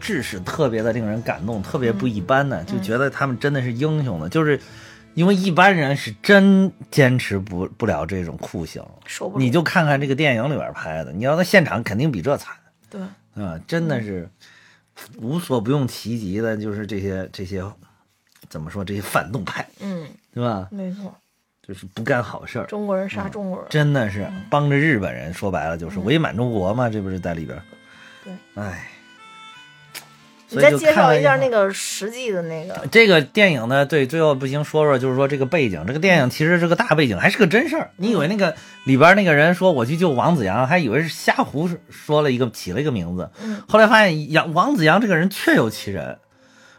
[0.00, 2.64] 志士特别的令人感动，特别不一般嗯呢？
[2.64, 4.58] 就觉得他们真的是英雄的，就是
[5.16, 8.84] 因为一般人是真坚持不不了这种酷刑。
[9.38, 12.54] 你就看看这个电影里边拍的，你要在现场肯定比这惨。
[12.90, 13.00] 对，
[13.42, 14.28] 啊，真的是
[15.16, 17.64] 无所不用其极的，就是这些这些
[18.50, 20.68] 怎么说这些反动派，嗯，对吧？
[20.70, 21.16] 没错，
[21.66, 23.66] 就是不干好事儿，中国人杀中国人。
[23.70, 27.58] 真的是帮着日本人，说白了就是伪满中国嘛，这不是在里边？
[28.22, 28.86] 对，哎，
[30.48, 31.36] 你再介绍一下。
[31.36, 37.90] 那个实际的那个，这个电影呢，对，最后不行说说，就是说这个背景，这个电影其实是个大背景，还是个真事儿。
[37.96, 46.18] 你以为那个里边那个人说我去救王子阳，还以为是瞎胡说了一个起了一个名字，嗯后来发现杨王子阳这个人确有其人，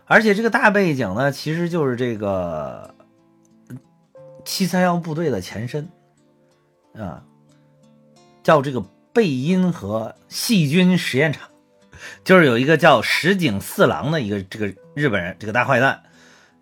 [0.06, 2.96] 而且这个大背景呢，其实就是这个
[4.46, 5.90] 七三幺部队的前身
[6.96, 7.22] 啊，
[8.44, 11.50] 叫这个贝因河细菌实验场。
[12.24, 16.02] 就是有一个叫石井四郎的一个这个日本人，这个大坏蛋，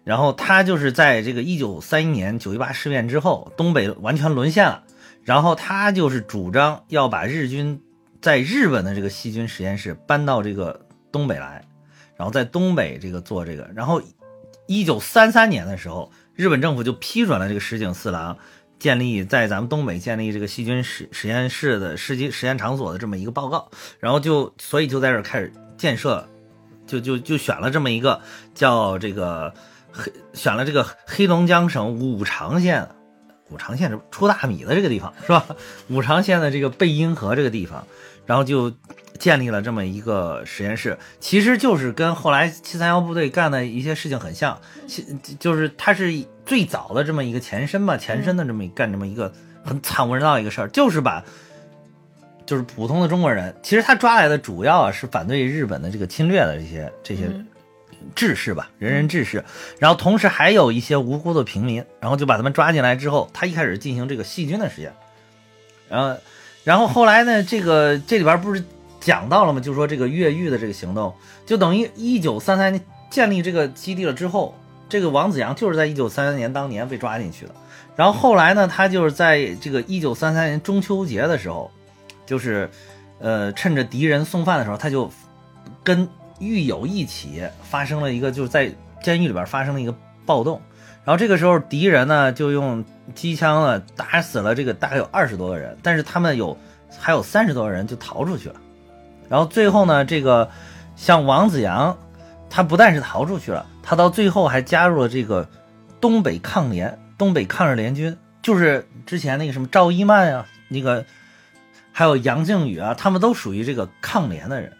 [0.03, 4.83] 然后他就是在这个一九三一年九一八事变之后，东北完全沦陷了，
[5.23, 7.81] 然后他就是主张要把日军
[8.21, 11.63] 在日本的这个细菌实验室搬到这个东北来，
[12.15, 14.01] 然后在东北这个做这个，然后
[14.67, 18.37] 一九三三年的时候，日本政府就批准了这个石井四郎
[18.79, 23.69] 建立在咱们东北建立这个细菌实实验室的实际实验场所的这么一个报告，
[23.99, 26.27] 然后就所以就在这儿开始建设，
[26.85, 28.21] 就就就选了这么一个
[28.53, 29.53] 叫这个
[29.91, 32.87] 黑选了这个黑龙江省五常县。
[33.51, 35.45] 五常县是出大米的这个地方是吧？
[35.87, 37.85] 五常县的这个贝因河这个地方，
[38.25, 38.73] 然后就
[39.19, 45.05] 建立了这么一个实验室，其实就是跟后来七三幺部队干的一些事情很像，其
[45.39, 46.11] 就是它是
[46.45, 49.33] 最早的这么一个前身吧，前身的这么干这么一个
[49.63, 51.23] 很惨无人道的一个事儿，就是把
[52.45, 57.29] 就是普通的中国人，其实他抓来的主要啊是反对日本的这个侵略的这些这些
[58.13, 59.43] 志士吧，仁人志士，
[59.79, 64.93] 然后同时还有一些无辜的平民，然后就把他们抓进来之后，他一开始进行这个细菌的实验，
[65.89, 66.19] 然后，
[66.63, 68.63] 然后后来呢，这个这里边不是
[68.99, 69.59] 讲到了吗？
[69.59, 71.11] 就说这个越狱的这个行动，
[71.47, 72.79] 就等于一九三三年
[73.09, 74.53] 建立这个基地了之后，
[74.87, 77.51] 这个王子阳就是在一九三三年当年被抓进去的，
[77.95, 81.71] 然后后来呢，他就是在这个一九三三年中秋节的时候，
[82.25, 82.69] 就是，
[83.19, 85.09] 呃，趁着敌人送饭的时候，他就
[85.83, 86.07] 跟
[86.39, 88.71] 狱友一起发生了一个，就是在
[89.01, 90.61] 监狱里边发生了一个暴动，
[91.03, 92.83] 然后这个时候敌人呢就用
[93.13, 96.57] 机枪呢打死了这个大概有二十多个人，但是他们有
[96.99, 98.55] 还有三十多个人就逃出去了，
[99.29, 100.49] 然后最后呢，这个
[100.95, 101.97] 像王子阳，
[102.55, 105.49] 他不但是逃出去了，他到最后还加入了这个
[105.99, 111.05] 东北抗联、东北抗日联军，就是之前那个什么赵一曼啊，那个
[111.91, 114.71] 还有杨靖宇啊，他们都属于这个抗联的人。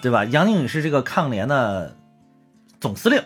[0.00, 0.24] 对吧？
[0.24, 1.96] 杨靖宇是这个抗联的
[2.80, 3.22] 总司令，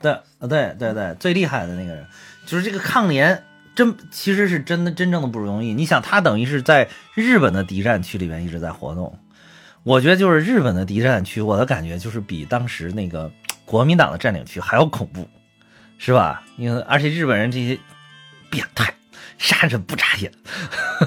[0.00, 2.06] 对，呃，对对对，最厉害的那个人，
[2.46, 5.74] 就是这个抗联真其实是真的真正的不容易。
[5.74, 9.18] 你想，他等于是在日本的敌占区里面一直在活动，
[9.84, 13.30] 我觉得就是日本的敌占区，我的感觉就是比当时那个
[13.64, 15.28] 国民党的占领区还要恐怖，
[15.98, 16.42] 是吧？
[16.56, 17.78] 因为而且日本人这些
[18.50, 18.92] 变态。
[19.36, 20.30] 杀人不眨眼，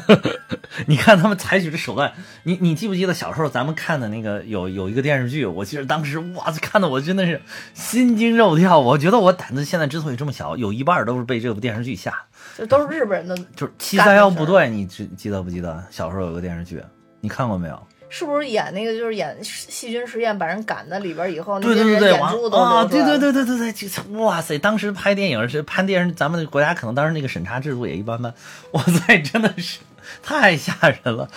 [0.85, 2.11] 你看他们采取的手段，
[2.43, 5.45] 你你记不记得小时候咱们看的那个有有一个电视剧？
[5.45, 7.41] 我记得当时哇，看的我真的是
[7.73, 8.77] 心惊肉跳。
[8.77, 12.13] 我觉得我胆子现在之所以这么小，有一半都是被这部电视剧吓。
[12.57, 15.81] 这都是日本人的，就是七三幺部队，你记记得不记得？
[15.89, 16.83] 小时候有个电视剧，
[17.21, 17.86] 你看过没有？
[18.09, 24.57] 是不是演那个就是演细菌实验把人赶在里边以后，对对对对，眼珠都啊，对对对对对对，哇塞！
[24.57, 28.33] 当时拍电影是拍电影，咱们国家可能当时那个审查制度也一般般，
[28.71, 29.79] 哇塞，真的是
[30.23, 31.29] 太吓人了，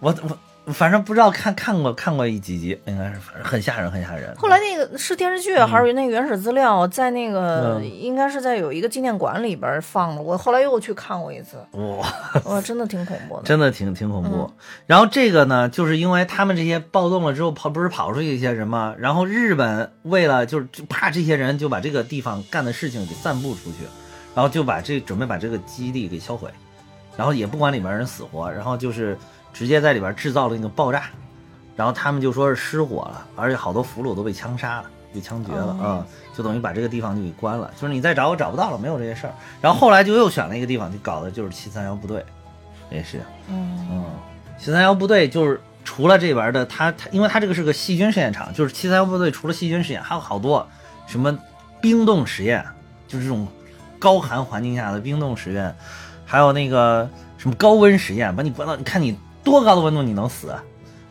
[0.00, 0.38] 我我。
[0.66, 4.32] 反正不知道看看过看过一几集，应该是反正很吓人，很吓人。
[4.36, 10.22] 后来那个是电视剧还是那个原始资料，在那个、嗯、应该是在有一个纪念馆里边放的。
[10.22, 12.06] 我后来又去看过一次，哇
[12.44, 14.30] 哇，真的挺恐怖的，真的挺挺恐怖。
[14.30, 14.50] 嗯、
[14.86, 18.94] 然后这个呢，就是因为他们这些暴动了之后跑，不是跑出去一些人吗？
[18.96, 23.78] 然后日本为了就是怕这些人就把这个地方干的事情给散布出去，
[24.32, 26.48] 然后就把这准备把这个基地给销毁，
[27.16, 29.18] 然后也不管里面人死活，然后就是。
[29.52, 31.04] 直接在里边制造了那个爆炸，
[31.76, 39.32] 然后他们就说是失火了，而且好多俘虏都被枪杀了，被枪决了啊、就等于把这个地方就给关了，就是你再找我找不到了，没有这些事儿。
[39.60, 42.24] 然后后来就又选了一个地方，就搞的就是七三幺部队，
[42.90, 44.04] 也是，嗯嗯，
[44.58, 50.66] 七三幺部队就是除了这边的，它它因为它这个是个细菌试验场，就是七三幺部队除了细菌实验，还有好多
[51.06, 51.38] 什么
[51.80, 52.64] 冰冻实验，
[53.06, 53.46] 就是这种
[53.98, 55.74] 高寒环境下的冰冻实验，
[56.24, 59.18] 还有那个什么高温实验，把你关到，你看你。
[59.44, 60.54] 多高的温度你能死？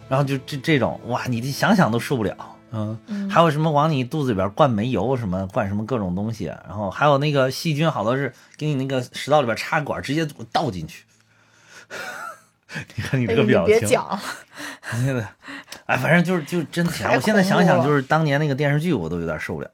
[0.10, 2.36] 然后就这这种哇，你想想都受不了。
[2.74, 11.06] 嗯，嗯还有什么往你肚子里边灌煤油，什么灌什么各种东西，然后还有那个细菌，好多是给你那个食道里边插管，直接倒进去。
[12.96, 14.20] 你看你这个表情，哎、别讲，
[15.86, 19.70] 哎，反正就是就真的，我现在想想，就是当年那个电视剧，我都有点受不了，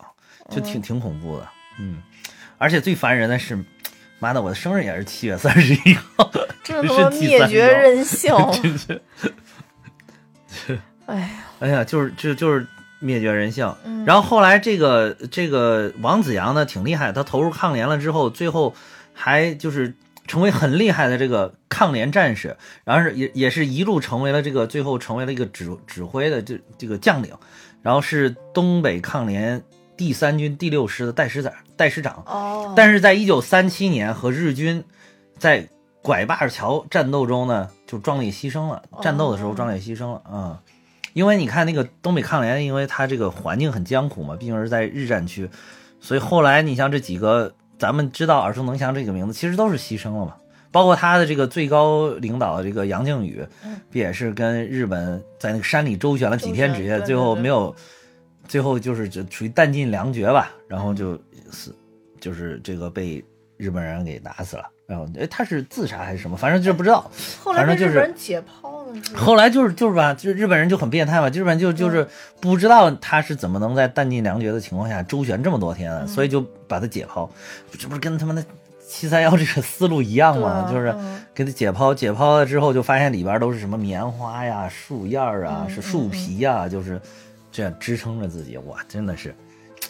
[0.50, 1.48] 就挺、嗯、挺恐怖的。
[1.80, 2.02] 嗯，
[2.58, 3.64] 而且最烦人的是。
[4.20, 6.32] 妈的，我的生日也是七月三十一号，
[6.64, 8.34] 这他妈灭绝人 性。
[11.06, 12.66] 哎呀，哎呀，就是就就是
[13.00, 13.74] 灭绝人性。
[13.86, 18.74] 嗯、然后后来这个这个王子阳呢挺厉害，他投入抗联了之后，最后
[19.14, 19.94] 还就是
[20.26, 27.34] 成为很厉害的这个抗联战士，然后是也也是一路成为了这个最后成为了一个指指挥的这这个将领，
[27.82, 29.64] 然后是东北抗联
[29.98, 31.52] 第三军第六师的代师长。
[31.76, 34.84] 代师长，哦，但是在一九三七年和日军
[35.38, 35.68] 在
[36.02, 38.82] 拐把桥战斗中呢，就壮烈牺牲了。
[39.02, 40.58] 战斗的时候壮烈牺牲了啊、嗯，
[41.14, 45.48] 因为你看那个东北抗联，因为它这个环境很艰苦嘛，毕竟是在日战区，
[46.00, 50.36] 所以后来你像这几个咱们知道耳熟能详这个名字，其实都是牺牲了嘛。
[50.72, 57.76] 包括他的这个最高领导这个杨靖宇，嗯不也是跟日本在那个山里周旋了几天几夜，最后对对没有，
[58.48, 61.20] 最后就是就属于弹尽粮绝吧，然后就
[61.52, 61.76] 死，
[62.20, 63.24] 就是这个被
[63.58, 64.64] 日本人给打死了。
[64.88, 66.38] 然后，哎，他是自杀还是什么？
[66.38, 67.12] 反正就是不知道。
[67.44, 72.08] 后来被反正就是日本人解剖了，后来就是就是吧，就是日本人就很变态嘛，日本人就就是
[72.40, 76.40] 不知道他是怎么能在弹尽粮绝的情况下周旋这么多天的，所以就
[76.70, 77.30] 把他解剖，
[77.78, 78.42] 这不是跟他们的
[78.88, 80.66] 七三幺这个思路一样吗？
[80.66, 87.02] 啊就是嗯给他解剖，解剖了之后就发现里边都是什么棉花呀、树叶儿啊、嗯是树皮呀，就是
[87.58, 89.36] 这样支撑着自己，哇，真的是，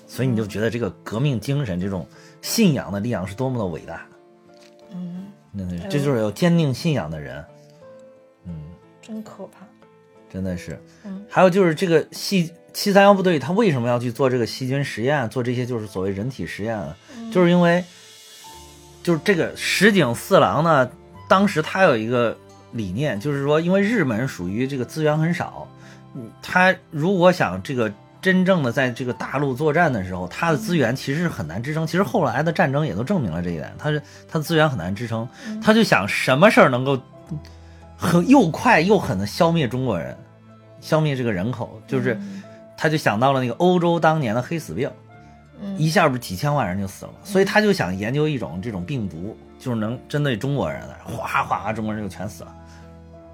[0.07, 2.07] 所以你就觉得这个革命精神、这种
[2.41, 4.05] 信仰的力量是多么的伟大。
[4.93, 5.25] 嗯，
[5.57, 7.43] 真的是，哎呦这就是有坚定信仰的人，
[8.45, 8.53] 嗯。
[9.01, 9.67] 真可怕。
[10.31, 16.81] 真的是，嗯，还有就是这个细七三幺部队，他为什么要去做这个细菌实验，做这些就是所谓人体实验
[17.33, 17.83] 就是因为，
[19.03, 20.89] 就是这个石井四郎呢，
[21.27, 22.37] 当时他有一个
[22.71, 25.76] 理念，就是说，因为日本属于这个资源很少，嗯，
[26.41, 31.85] 他如果想这个真正的在这个大陆作战的时候，他的资源其实是很难支撑。
[31.85, 35.27] 其实后来的战争也都证明了这一点，他是他的资源很难支撑，
[35.63, 36.99] 他就想什么事儿能够
[37.95, 40.17] 很又快又狠的消灭中国人，
[40.81, 42.43] 消灭这个人口，就是嗯
[42.75, 44.91] 他就想到了那个欧洲当年的黑死病，
[45.61, 47.11] 嗯一下不是几千万人就死了？
[47.23, 52.53] 所以他就想研究一种这种病毒，就是能针对中国人的，哗哗中国人就全死了，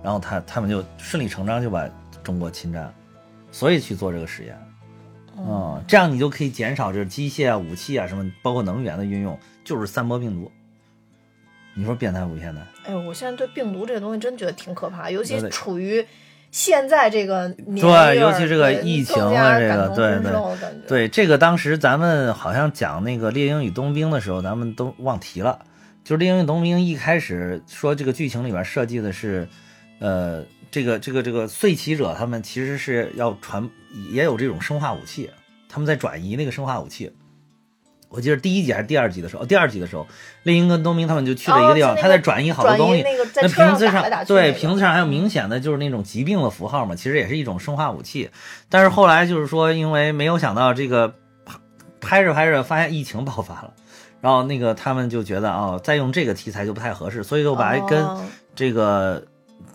[0.03, 1.88] 然后他他们就顺理成章就把
[2.24, 2.93] 中国侵占，
[3.51, 4.57] 所以去做这个实验。
[5.38, 10.51] 嗯，这样你就可以减少这机械啊、武器啊什么，包括能源的运用，就是散播病毒。
[11.76, 12.61] 你说变态不变态？
[12.86, 16.05] 哎呦，我现在对病毒这个东西真觉得挺可怕，尤其处于
[16.51, 25.65] 现在这个年对尤其这个疫情更加的这个对对对，这个当时咱们好像讲那个《猎鹰与冬兵》的时候，咱们都忘提了。
[26.03, 29.47] 就是《猎鹰与冬兵》一开始说这个剧情里边设计的是，
[29.97, 30.43] 呃，
[30.74, 33.69] 这个这个这个碎骑者他们其实是要传，
[34.11, 35.30] 也有这种生化武器，
[35.69, 37.11] 他们在转移那个生化武器。
[38.09, 40.07] 我记得第一集还是第二集的时候，第二集的时候，
[40.41, 43.03] 猎鹰跟冬明他们就去了一个地方，哦那个他在转移好多东西。
[43.03, 48.32] 那个瓶子上打来打对那个瓶子上还有明显的就是那种疾病的符号嘛，其实也是一种生化武器。
[48.67, 51.13] 但是后来就是说，因为没有想到这个
[51.45, 51.59] 拍
[52.01, 53.74] 拍着拍着发现疫情爆发了，
[54.21, 59.24] 然后那个他们就觉得哦，再用这个题材就不太合适，所以就把跟哦这个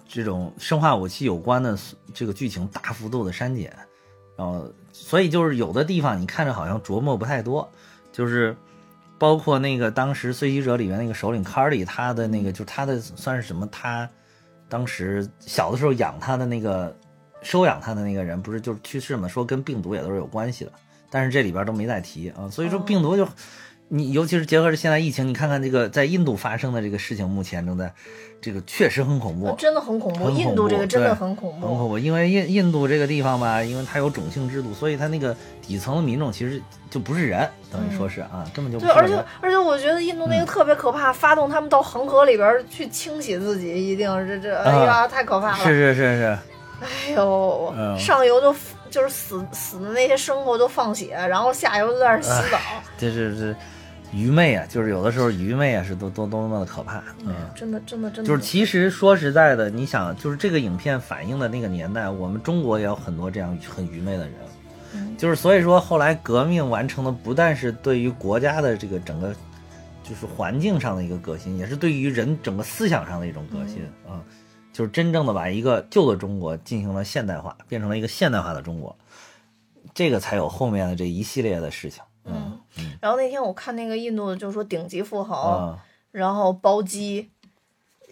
[0.09, 1.79] 这种生化武器有关的
[2.15, 3.71] 这个剧情大幅度的删减，
[4.37, 7.71] 然后所以就是有的地方你看着好像琢磨不太多，
[8.11, 8.57] 就是
[9.19, 13.69] 包括那个当时《碎击者》里面那个首领卡里，他的那个就是他的算是什么？
[13.71, 14.09] 他
[14.67, 16.97] 当时小的时候养他的那个
[17.43, 19.29] 收养他的那个人，不是就是去世嘛？
[19.29, 20.73] 说跟病毒也都是有关系的，
[21.11, 22.49] 但是这里边都没再提啊。
[22.51, 23.29] 所以说病毒就。
[23.89, 27.93] 你尤其是结合着现在疫情，你看看这个在印度发生的这个事情，目前正在，
[28.41, 36.61] 这个确实很恐怖，真的很恐怖，印度这个真的很恐怖，很恐怖，因为印印度这个地方吧，因为它有种姓制度，所以它那个底层的民众其实
[36.91, 39.14] 就不是人，等于说是啊，根本就不对，而且。
[39.41, 45.64] 而且我觉得印度那个特别可怕，发动他们到恒河里边儿去清洗自己，一定是这，哎呀，太可怕了。
[45.64, 46.39] 是是是是，
[46.80, 48.55] 哎呦，嗯上游就
[48.91, 52.59] 就是死死的那些牲口都放血，然后下游就在那儿洗澡，
[52.99, 53.55] 这是这
[54.13, 57.35] 愚昧啊，就是有的时候愚昧啊是都都都那么的可怕，嗯。
[57.55, 58.29] 真的真的真的。
[58.29, 64.35] 就是其实说实在的，你想，就是这个影片反映的那个年代，我们中国也有很多这样很愚昧的人，
[64.95, 65.17] 嗯。
[65.17, 69.35] 就是所以说后来革命完成的不但是对于国家的这个整个
[70.03, 74.14] 就是环境上的一个革新，也是对于人整个思想上的一种革新嗯。
[74.14, 74.22] 啊、
[74.72, 78.97] 就是真正的把一个旧的中国进行了现代化，变成了一个现代化的中国，
[79.93, 82.59] 这个才有后面的这一系列的事情，嗯。
[83.00, 85.79] 然后那天我看那个印度的，就是说顶级富豪，啊。
[86.11, 87.30] 然后包机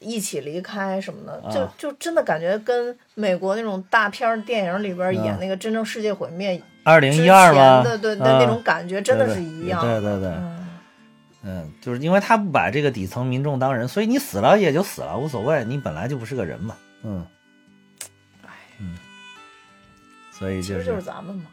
[0.01, 1.73] 一起离开什么的，就啊。
[1.79, 5.39] 就真的感觉跟美国那种大片电影里边演啊。
[5.41, 7.83] 那个真正世界毁灭二零之一二吗？
[7.83, 8.39] 对的啊。
[8.41, 9.81] 那种感觉，真的是一样。
[9.81, 10.29] 对对对。
[10.29, 10.69] 嗯，
[11.43, 16.77] 嗯，就是因为他不把这个底层民众当人，所以你死了也就死了，无所谓，你本来就不是个人嘛。
[17.03, 17.27] 嗯，
[18.81, 18.99] 嗯，
[20.33, 21.45] 所以就是其实就是咱们嘛，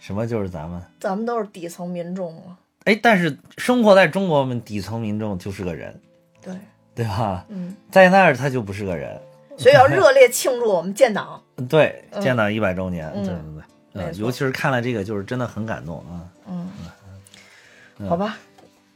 [0.00, 2.58] 什么就是咱们，咱们都是底层民众嘛。
[2.84, 6.00] 哎，但是生活在中国，我们底层民众就是个人，
[6.42, 6.52] 对，
[6.94, 7.44] 对吧？
[7.48, 9.20] 嗯，在那儿他就不是个人。
[9.58, 11.40] 所以要热烈庆祝我们建党。
[11.68, 13.62] 对，嗯建党一百周年，嗯对对
[13.92, 18.38] 对，嗯，尤其是看了这个，就是真的很感动啊，嗯，好吧，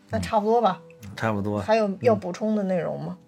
[0.09, 0.81] 那差不多吧。
[1.15, 1.61] 差不多。
[1.61, 3.19] 还有要补充的内容吗？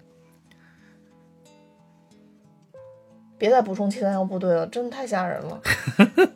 [3.36, 5.60] 别再补充七三幺部队了，真的太吓人了，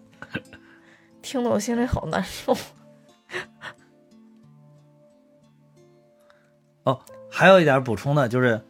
[1.30, 2.52] 听得我心里好难受。
[6.82, 7.00] 哦
[7.30, 8.60] 还有一点补充的，就是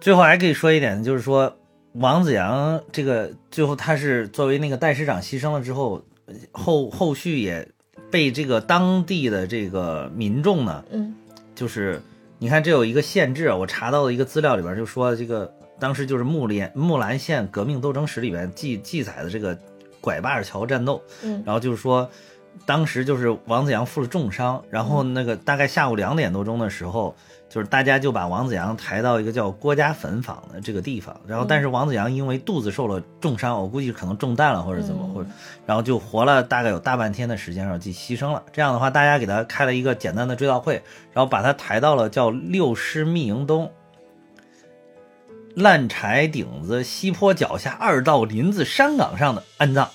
[0.00, 1.58] 最后还可以说一点，就是说
[1.94, 6.04] 王子阳这个最后他是作为那个代师长牺牲了之后，
[6.52, 7.68] 后后续也
[8.12, 11.16] 被这个当地的这个民众呢，嗯
[11.56, 12.00] 就是
[12.38, 19.58] 你看这有一个限制，我查到的一个资料里边就说这个当时就是木莲木兰县革命斗争史里边记记载的这个
[20.00, 22.08] 拐把桥战斗，嗯然后就是说，
[22.66, 27.14] 当时就是王子阳负了重伤，然后那个大概下午两点多钟的时候，
[27.48, 35.30] 就是大家就把王子阳抬到一个叫郭家坟坊的这个地方，然后但是王子阳因为肚子受了重伤，我估计可能中弹了或者怎么，嗯或者
[35.66, 38.42] 然后就活了大概有大半天的时间，然后就牺牲了。
[38.52, 40.82] 这样的话，大家给他开了一个简单的追悼会，
[41.12, 43.70] 然后把他抬到了叫六师密营东。
[45.60, 49.88] 烂柴顶子西坡脚下二道林子山岗上的安葬，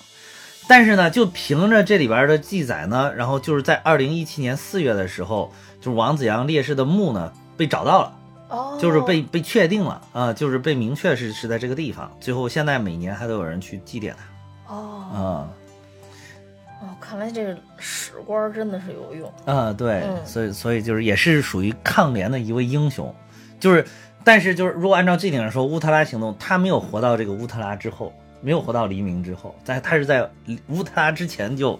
[0.66, 8.18] 但是呢，就凭着这里边的记载呢，然后就是在二零一七年四月的时候，就是王子阳烈士的墓呢被找到了，
[8.48, 12.10] 哦，就是被被确定了啊、就是被明确是是在这个地方。
[12.20, 14.12] 最后现在每年还都有人去祭奠
[14.66, 15.18] 他哦啊
[16.82, 19.32] 哦，看来这个史官真的是有用。
[19.46, 23.14] 啊，对，嗯所以所以就是也是属于抗联的一位英雄，
[23.58, 23.82] 就是
[24.26, 30.28] 但是就是如果按照这点上说，乌特拉行动他没有活到这个乌特拉之后，没有活到黎明之后，在他是在
[30.66, 31.78] 乌特拉之前就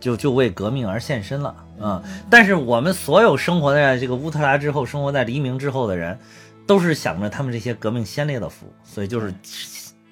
[0.00, 6.18] 就就为革命而献身了啊、但是我们所有生活在这个乌特拉之后，生活在黎明之后的人，
[6.66, 9.34] 都是想着他们这些革命先烈的福，所以就是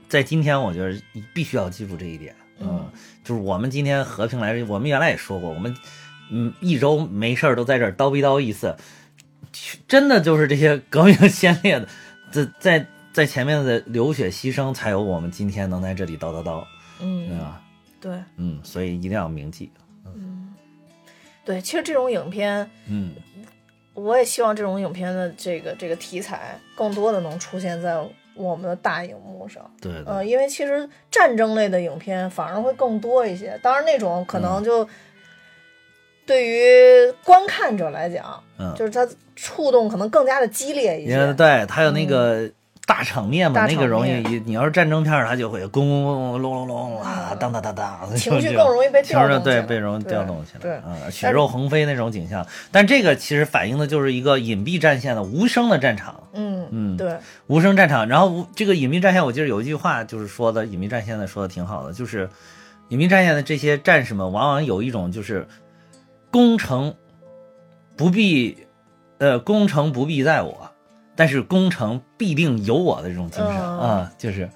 [0.07, 2.85] 在今天，我觉得你必须要记住这一点，嗯，
[3.25, 5.75] 就是我们今天和平来，我们原来也说过，我们
[6.31, 8.75] 嗯一周没事儿都在这儿叨逼叨一次，
[9.87, 11.89] 真的就是这些革命先烈的，
[12.31, 16.65] 在在在前面的流血牺牲，才有我们今天能在这里叨叨叨，
[17.01, 17.63] 嗯对嗯，吧？
[18.01, 18.13] 对。
[18.37, 19.71] 嗯，所以一定要铭记，
[20.05, 20.55] 嗯。
[21.45, 23.15] 对，其实这种影片，嗯。
[23.95, 27.99] 我也希望这种影片的这个这个题材更多的能出现在
[28.35, 29.69] 我们的大荧幕上。
[29.81, 34.43] 对对，呃，因为其实战争类的影片反而会更多一些，当然那种可嗯。
[34.43, 34.89] 能就
[36.29, 41.33] 对于观看者来讲，嗯就是它触动可能更加的激烈一因为些。
[41.35, 42.49] 对他有那个
[42.87, 52.47] 大场面嘛，大那个容易场，你要是战争片儿，它就会咣咣咣隆隆隆啊，当当当当，情绪更容易被调动起来被容易调动起来，对啊，血肉横飞那种景象。
[52.71, 58.07] 但这个其实反映的就是一个隐蔽战线的无声的战场，嗯嗯对，无声战场。
[58.09, 62.29] 然后无这个隐秘战线，我记得有一句话就是说的，隐秘战线的说的挺好的，就是
[62.89, 65.47] 隐秘战线的这些战士们，往往有一种就是
[66.31, 66.95] 攻城
[67.97, 68.57] 不必，
[69.19, 70.71] 呃，攻城不必在我，
[71.17, 74.49] 但是攻城必定有我的这种精神、嗯啊，就是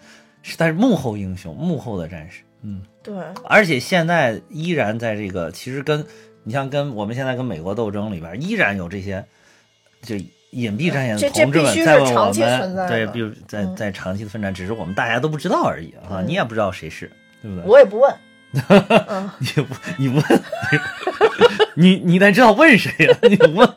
[0.43, 2.83] 是他是幕后英雄，幕后的战士，嗯。
[3.03, 6.07] 对，而且现在依然在这个，其实跟
[6.45, 9.25] 你像跟我们现在跟美国斗争里边，依然有这些
[10.03, 10.15] 就
[10.51, 17.11] 隐蔽战线的同志们在问我们对，比如在嗯在长期的奋战，只是我们大家都不知道而已啊，嗯你也不知道谁是，
[17.43, 17.67] 对不对？
[17.67, 18.15] 我也不问。
[19.09, 20.25] 嗯，你不你问
[21.75, 23.69] 你你得知道问谁呀、你问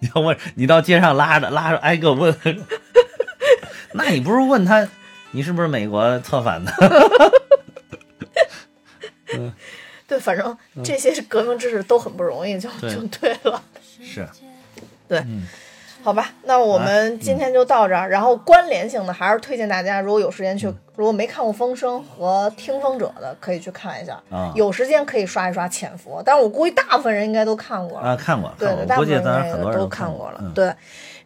[0.00, 2.34] 你要问你到街上拉着拉着挨个问，
[3.94, 4.86] 那你不是问他
[5.30, 6.72] 你是不是美国策反的？
[10.06, 13.62] 对，反正这些是革命知识都很不容易，就对就对了。
[14.02, 14.26] 是，
[15.06, 15.46] 对，嗯
[16.02, 18.08] 好吧，那我们今天就到这儿。
[18.08, 20.66] 然后关联性的，还是推荐大家，如果有时间去，
[20.96, 24.18] 如果没看过《风声》和《听风者》的，可以去看一下。
[24.30, 28.10] 啊有时间可以刷一刷《潜伏》，但是我估计大部分人应该都看过了。
[28.10, 30.38] 啊，看过，对对，大部分人很多人都看过了。
[30.40, 30.72] 嗯、对，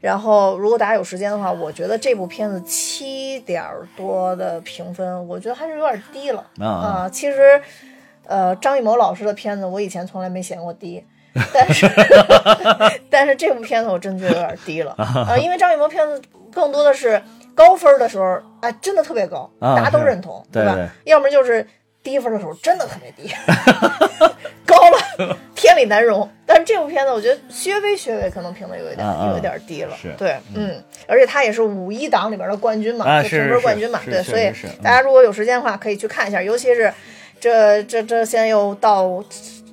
[0.01, 3.63] 然后如果大家有时间的话，我觉得这部片子七点
[3.97, 7.61] 多的评分，我觉得还是有点低了啊啊其实，
[8.27, 11.05] 呃，张艺谋老师的片子我以前从来没嫌过低。
[11.53, 11.89] 但是，
[13.11, 16.21] 但是这部片子我真觉得有点低了啊、 因为张艺谋片子
[16.53, 17.21] 更多的是
[17.55, 20.47] 高分的时候，哎，真的特别高，啊大家都认同，吧？
[20.53, 21.67] 对对要么就是
[22.03, 23.33] 低分的时候真的特别低，
[24.67, 26.29] 高了天理难容。
[26.45, 34.53] 但是这部片子，我觉得薛微薛微可能评的有一点、有一点低了，是对，嗯，而且他也是五一档里边的冠军嘛，啊就评分冠军嘛，对，所以
[34.83, 36.93] 大家如果有时间的话，可以去看一下，尤其是
[37.41, 39.23] 这这这现在又到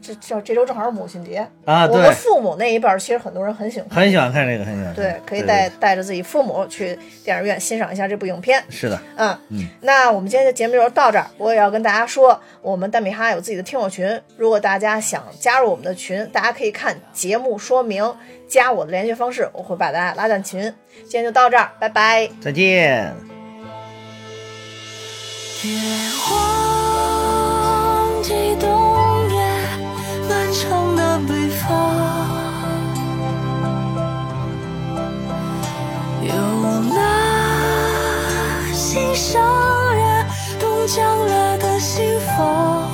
[0.02, 3.90] 这这这周正好是母亲节啊对我们父母那一辈儿，其实很多人很喜欢。
[3.90, 4.94] 很喜欢看这个，很喜欢。
[4.94, 8.64] 对，可以带带着自己父母去电影院欣赏一下这部影片。
[8.70, 11.28] 是的，嗯，嗯那我们今天的节目就到这儿。
[11.38, 18.16] 我也要跟大家说，我们蛋米哈有自己的听友群，如果大家想加入我们的群，大家可以看节目说明，
[18.48, 20.74] 加我的联系方式，我会把大家拉进群。
[21.02, 22.30] 今天就到这儿，拜拜。
[22.42, 23.14] 再见。
[25.62, 25.70] 别
[26.32, 26.40] 忘
[28.24, 28.89] 记冬夜
[30.30, 31.68] 漫长的北方
[36.22, 36.34] 有
[36.94, 39.42] 那心上
[39.96, 40.26] 人
[40.60, 42.88] 冻僵了的心房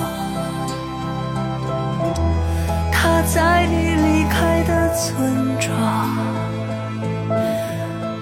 [2.90, 6.18] 他在你离开的村庄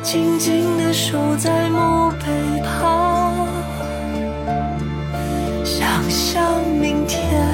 [0.01, 3.47] 静静地守在墓碑旁
[5.63, 6.43] 想象
[6.79, 7.52] 明天。